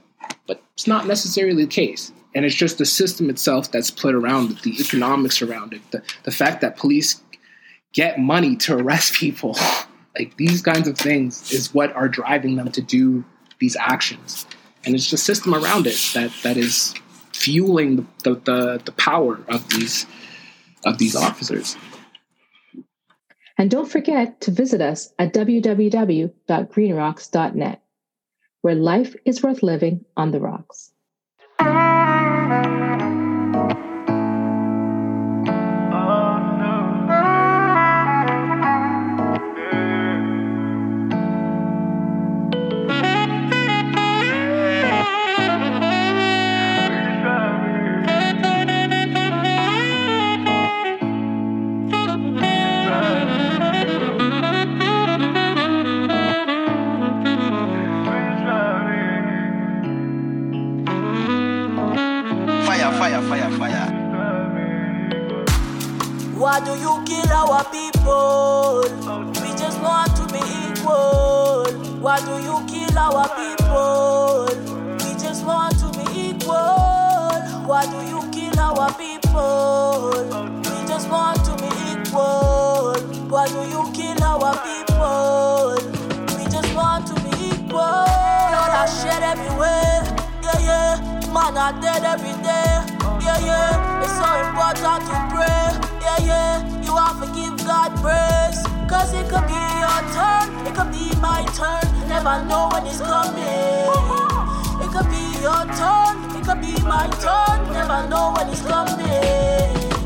But 0.48 0.62
it's 0.74 0.86
not 0.86 1.08
necessarily 1.08 1.66
the 1.66 1.72
case 1.72 2.12
and 2.36 2.46
it's 2.46 2.54
just 2.54 2.78
the 2.78 2.86
system 2.86 3.30
itself 3.30 3.72
that's 3.72 3.90
put 3.90 4.14
around 4.14 4.52
it, 4.52 4.62
the 4.62 4.76
economics 4.80 5.42
around 5.42 5.74
it, 5.74 5.82
the, 5.92 6.04
the 6.24 6.32
fact 6.32 6.62
that 6.62 6.76
police 6.76 7.22
get 7.94 8.20
money 8.20 8.58
to 8.58 8.78
arrest 8.78 9.14
people. 9.14 9.58
like 10.20 10.36
these 10.38 10.62
kinds 10.62 10.88
of 10.88 10.98
things 10.98 11.52
is 11.52 11.74
what 11.74 11.94
are 11.94 12.10
driving 12.10 12.58
them 12.58 12.72
to 12.74 12.82
do 12.82 13.24
these 13.60 13.78
actions. 13.78 14.46
And 14.86 14.94
it's 14.94 15.12
the 15.12 15.18
system 15.18 15.56
around 15.56 15.88
it 15.88 15.98
that, 16.14 16.32
that 16.44 16.58
is 16.58 16.94
fueling 17.34 17.96
the, 17.96 18.06
the, 18.24 18.36
the, 18.36 18.82
the 18.86 18.92
power 18.92 19.40
of 19.48 19.68
these 19.70 20.06
of 20.86 21.00
these 21.00 21.16
officers. 21.16 21.76
And 23.58 23.72
don't 23.72 23.90
forget 23.90 24.42
to 24.42 24.52
visit 24.52 24.82
us 24.82 25.12
at 25.18 25.34
www.greenrocks.net, 25.34 27.82
where 28.62 28.76
life 28.76 29.16
is 29.26 29.42
worth 29.42 29.64
living 29.64 30.06
on 30.16 30.30
the 30.30 30.40
rocks. 30.40 30.92
Thank 32.56 32.80
you. 32.80 32.85
Why 66.38 66.60
do 66.60 66.72
you 66.78 67.04
kill 67.06 67.32
our 67.32 67.64
people? 67.72 68.84
We 69.42 69.50
just 69.58 69.82
want 69.82 70.16
to 70.18 70.28
be 70.32 70.42
equal. 70.70 71.66
Why 72.00 72.20
do 72.20 72.36
you 72.44 72.64
kill 72.68 72.98
our 72.98 73.28
people? 73.30 74.46
We 75.04 75.14
just 75.18 75.44
want 75.46 75.80
to 75.80 75.88
be 75.98 76.30
equal. 76.30 77.32
Why 77.66 77.86
do 77.90 77.98
you 78.06 78.22
kill 78.32 78.60
our 78.60 78.94
people? 78.94 80.12
We 80.60 80.88
just 80.88 81.10
want 81.10 81.44
to 81.46 81.56
be 81.58 81.70
equal. 81.92 82.94
Why 83.30 83.48
do 83.48 83.62
you 83.74 83.82
kill 83.94 84.24
our 84.24 84.54
people? 84.62 85.76
We 86.38 86.46
just 86.52 86.76
want 86.76 87.08
to 87.08 87.16
be 87.24 87.32
equal. 87.48 87.70
Blood 87.70 88.70
are 88.70 88.88
shed 88.88 89.24
everywhere. 89.24 89.95
Man 91.36 91.58
are 91.58 91.76
dead 91.82 92.06
every 92.06 92.32
day. 92.48 92.72
Yeah, 93.20 93.40
yeah. 93.44 94.04
It's 94.04 94.16
so 94.16 94.28
important 94.40 95.04
to 95.10 95.16
pray 95.36 95.96
yeah, 96.06 96.26
yeah. 96.26 96.82
You 96.86 96.96
have 96.96 97.20
to 97.20 97.28
give 97.34 97.58
God 97.66 97.92
praise. 98.00 98.62
Cause 98.88 99.12
it 99.14 99.28
could 99.28 99.48
be 99.50 99.60
your 99.84 100.02
turn, 100.16 100.48
it 100.68 100.74
could 100.78 100.92
be 100.96 101.12
my 101.20 101.44
turn. 101.58 101.84
Never 102.08 102.46
know 102.46 102.70
when 102.72 102.86
it's 102.86 103.02
coming. 103.02 103.44
It 104.80 104.90
could 104.94 105.10
be 105.10 105.24
your 105.42 105.64
turn, 105.76 106.16
it 106.38 106.44
could 106.46 106.62
be 106.62 106.74
my 106.86 107.10
turn. 107.20 107.58
Never 107.74 108.08
know 108.08 108.34
when 108.36 108.48
it's 108.50 108.62
coming. 108.62 109.08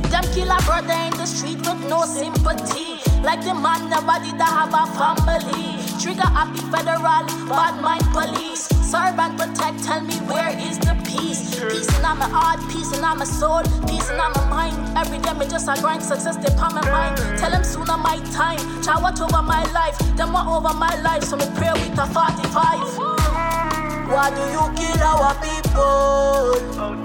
Them 0.10 0.26
kill 0.34 0.50
a 0.50 0.60
brother 0.64 1.00
in 1.08 1.14
the 1.18 1.26
street 1.26 1.60
with 1.60 1.82
no 1.90 2.06
sympathy. 2.06 2.98
Like 3.22 3.44
the 3.44 3.54
man 3.54 3.90
nobody 3.90 4.32
that 4.38 4.50
have 4.50 4.74
a 4.74 4.86
family. 4.98 5.89
Trigger 6.00 6.22
happy 6.22 6.60
federal, 6.72 7.28
bad 7.52 7.82
mind 7.82 8.04
police. 8.14 8.68
Serve 8.88 9.20
and 9.20 9.38
protect, 9.38 9.84
tell 9.84 10.00
me 10.00 10.16
where 10.32 10.58
is 10.58 10.80
the 10.80 10.96
peace? 11.04 11.60
Peace 11.60 11.94
in 11.94 12.02
my 12.02 12.16
heart, 12.16 12.60
peace 12.72 12.96
in 12.96 13.02
my 13.02 13.22
soul, 13.26 13.62
peace 13.86 14.10
in 14.10 14.16
my 14.16 14.32
mind. 14.50 14.98
Every 14.98 15.20
day 15.20 15.34
me 15.34 15.46
just 15.46 15.68
a 15.68 15.76
grind, 15.82 16.02
success 16.02 16.38
they 16.38 16.56
on 16.56 16.74
my 16.74 16.90
mind. 16.90 17.18
Tell 17.38 17.52
them 17.52 17.66
sooner 17.66 17.98
my 17.98 18.18
time, 18.32 18.60
try 18.82 18.96
what 18.98 19.20
over 19.20 19.42
my 19.42 19.66
life, 19.74 19.98
them 20.16 20.32
what 20.32 20.48
over 20.48 20.74
my 20.74 20.96
life. 21.02 21.26
So 21.26 21.36
me 21.36 21.46
pray 21.56 21.74
with 21.74 22.00
a 22.00 22.08
45. 22.08 23.20
Why 24.08 24.32
do 24.32 24.42
you 24.56 24.64
kill 24.80 25.04
our 25.04 25.36
people? 25.44 26.56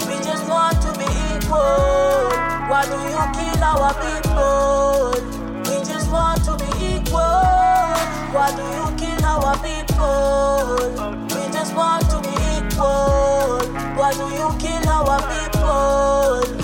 We 0.06 0.22
just 0.22 0.46
want 0.48 0.80
to 0.86 0.92
be 0.94 1.10
equal. 1.34 2.30
Why 2.70 2.86
do 2.86 2.94
you 3.10 3.22
kill 3.34 3.64
our 3.64 3.92
people? 3.98 5.33
Just 6.04 6.12
want 6.12 6.44
to 6.44 6.56
be 6.58 6.96
equal. 6.96 7.18
Why 8.34 8.52
do 8.54 8.62
you 8.62 8.96
kill 8.98 9.24
our 9.24 9.56
people? 9.56 10.76
We 11.28 11.50
just 11.50 11.74
want 11.74 12.10
to 12.10 12.20
be 12.20 12.34
equal. 12.58 13.64
Why 13.96 14.12
do 14.12 14.28
you 14.36 14.54
kill 14.58 14.86
our 14.86 15.18
people? 15.32 16.63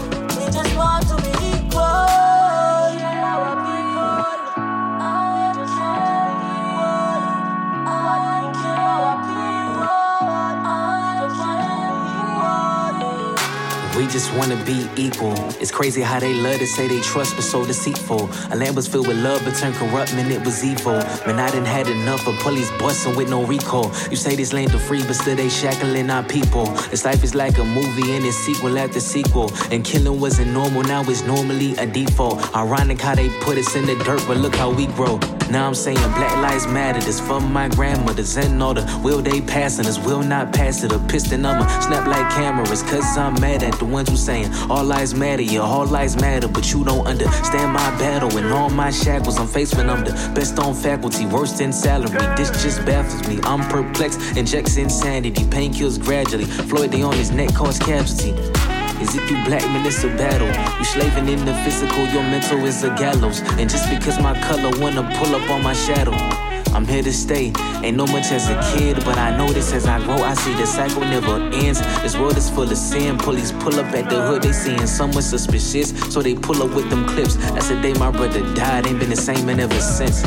Wanna 14.36 14.56
be 14.64 14.88
equal. 14.96 15.34
It's 15.60 15.70
crazy 15.70 16.02
how 16.02 16.20
they 16.20 16.34
love 16.34 16.58
to 16.58 16.66
say 16.66 16.88
they 16.88 17.00
trust, 17.00 17.36
but 17.36 17.42
so 17.44 17.64
deceitful. 17.64 18.30
A 18.50 18.56
land 18.56 18.76
was 18.76 18.86
filled 18.88 19.08
with 19.08 19.18
love, 19.18 19.42
but 19.44 19.54
turned 19.54 19.74
corrupt, 19.74 20.14
man, 20.14 20.30
it 20.30 20.44
was 20.44 20.64
evil. 20.64 20.98
Man, 21.26 21.38
I 21.38 21.50
didn't 21.50 21.66
had 21.66 21.88
enough 21.88 22.26
of 22.26 22.38
police 22.40 22.70
busting 22.78 23.16
with 23.16 23.28
no 23.28 23.44
recall. 23.44 23.92
You 24.10 24.16
say 24.16 24.36
this 24.36 24.52
land 24.52 24.74
are 24.74 24.78
free, 24.78 25.02
but 25.02 25.14
still 25.14 25.36
they 25.36 25.48
shackling 25.48 26.10
our 26.10 26.22
people. 26.22 26.66
This 26.90 27.04
life 27.04 27.22
is 27.24 27.34
like 27.34 27.58
a 27.58 27.64
movie 27.64 28.12
and 28.12 28.24
it's 28.24 28.36
sequel 28.36 28.78
after 28.78 29.00
sequel. 29.00 29.50
And 29.70 29.84
killing 29.84 30.20
wasn't 30.20 30.52
normal, 30.52 30.82
now 30.82 31.02
it's 31.02 31.22
normally 31.22 31.76
a 31.76 31.86
default. 31.86 32.54
Ironic 32.54 33.00
how 33.00 33.14
they 33.14 33.28
put 33.40 33.58
us 33.58 33.74
in 33.74 33.86
the 33.86 33.96
dirt, 34.04 34.22
but 34.26 34.36
look 34.36 34.54
how 34.54 34.70
we 34.70 34.86
grow. 34.86 35.18
Now 35.50 35.66
I'm 35.66 35.74
saying 35.74 35.96
Black 35.96 36.36
Lives 36.36 36.66
Matter. 36.68 37.00
This 37.00 37.18
for 37.18 37.40
my 37.40 37.68
grandmothers 37.68 38.36
and 38.36 38.62
all 38.62 38.72
the 38.72 38.84
will 39.02 39.20
they 39.20 39.40
passing 39.40 39.86
us 39.86 39.98
will 39.98 40.22
not 40.22 40.52
pass 40.52 40.84
it. 40.84 40.92
A 40.92 40.98
piston 41.00 41.44
I'ma 41.44 41.66
snap 41.80 42.06
like 42.06 42.30
cameras. 42.30 42.82
Cause 42.84 43.18
I'm 43.18 43.34
mad 43.40 43.64
at 43.64 43.76
the 43.78 43.84
ones 43.84 44.08
who 44.08 44.16
saying 44.16 44.52
all 44.70 44.84
lives 44.84 45.14
matter. 45.14 45.42
Yeah, 45.42 45.60
all 45.60 45.86
lives 45.86 46.16
matter. 46.16 46.46
But 46.46 46.72
you 46.72 46.84
don't 46.84 47.04
understand 47.04 47.72
my 47.72 47.90
battle 47.98 48.36
and 48.38 48.46
all 48.52 48.70
my 48.70 48.90
shackles. 48.90 49.38
I'm 49.38 49.48
faced 49.48 49.76
when 49.76 49.90
I'm 49.90 50.04
the 50.04 50.12
best 50.34 50.58
on 50.60 50.72
faculty, 50.72 51.26
worst 51.26 51.60
in 51.60 51.72
salary. 51.72 52.10
This 52.36 52.50
just 52.62 52.84
baffles 52.86 53.26
me. 53.26 53.40
I'm 53.42 53.68
perplexed, 53.68 54.36
injects 54.36 54.76
insanity. 54.76 55.44
Pain 55.46 55.72
kills 55.72 55.98
gradually. 55.98 56.44
Floyd, 56.44 56.92
they 56.92 57.02
on 57.02 57.14
his 57.14 57.32
neck 57.32 57.52
cause 57.54 57.78
casualty. 57.78 58.49
Is 59.00 59.14
it 59.14 59.22
through 59.26 59.42
black 59.44 59.62
men 59.72 59.86
it's 59.86 60.04
a 60.04 60.08
battle? 60.08 60.48
You 60.78 60.84
slaving 60.84 61.28
in 61.28 61.44
the 61.44 61.54
physical, 61.64 62.06
your 62.08 62.22
mental 62.22 62.64
is 62.66 62.84
a 62.84 62.90
gallows. 62.96 63.40
And 63.58 63.68
just 63.68 63.88
because 63.88 64.20
my 64.20 64.38
color 64.42 64.70
wanna 64.80 65.02
pull 65.16 65.34
up 65.34 65.50
on 65.50 65.62
my 65.62 65.72
shadow. 65.72 66.12
I'm 66.74 66.86
here 66.86 67.02
to 67.02 67.12
stay. 67.12 67.52
Ain't 67.82 67.96
no 67.96 68.06
much 68.06 68.30
as 68.30 68.48
a 68.48 68.60
kid, 68.72 69.02
but 69.04 69.18
I 69.18 69.36
know 69.36 69.52
this 69.52 69.72
as 69.72 69.86
I 69.86 69.98
grow. 70.04 70.22
I 70.22 70.34
see 70.34 70.54
the 70.54 70.66
cycle 70.66 71.02
never 71.02 71.36
ends. 71.52 71.80
This 72.02 72.16
world 72.16 72.36
is 72.36 72.48
full 72.48 72.70
of 72.70 72.76
sin. 72.76 73.18
Police 73.18 73.52
pull 73.52 73.80
up 73.80 73.92
at 73.94 74.08
the 74.08 74.20
hood, 74.22 74.42
they 74.42 74.52
seeing 74.52 74.86
someone 74.86 75.22
suspicious, 75.22 75.90
so 76.12 76.22
they 76.22 76.34
pull 76.34 76.62
up 76.62 76.74
with 76.74 76.88
them 76.90 77.06
clips. 77.06 77.36
That's 77.52 77.68
the 77.68 77.80
day 77.80 77.94
my 77.94 78.10
brother 78.10 78.40
died. 78.54 78.86
Ain't 78.86 79.00
been 79.00 79.10
the 79.10 79.16
same 79.16 79.46
man 79.46 79.60
ever 79.60 79.80
since. 79.80 80.22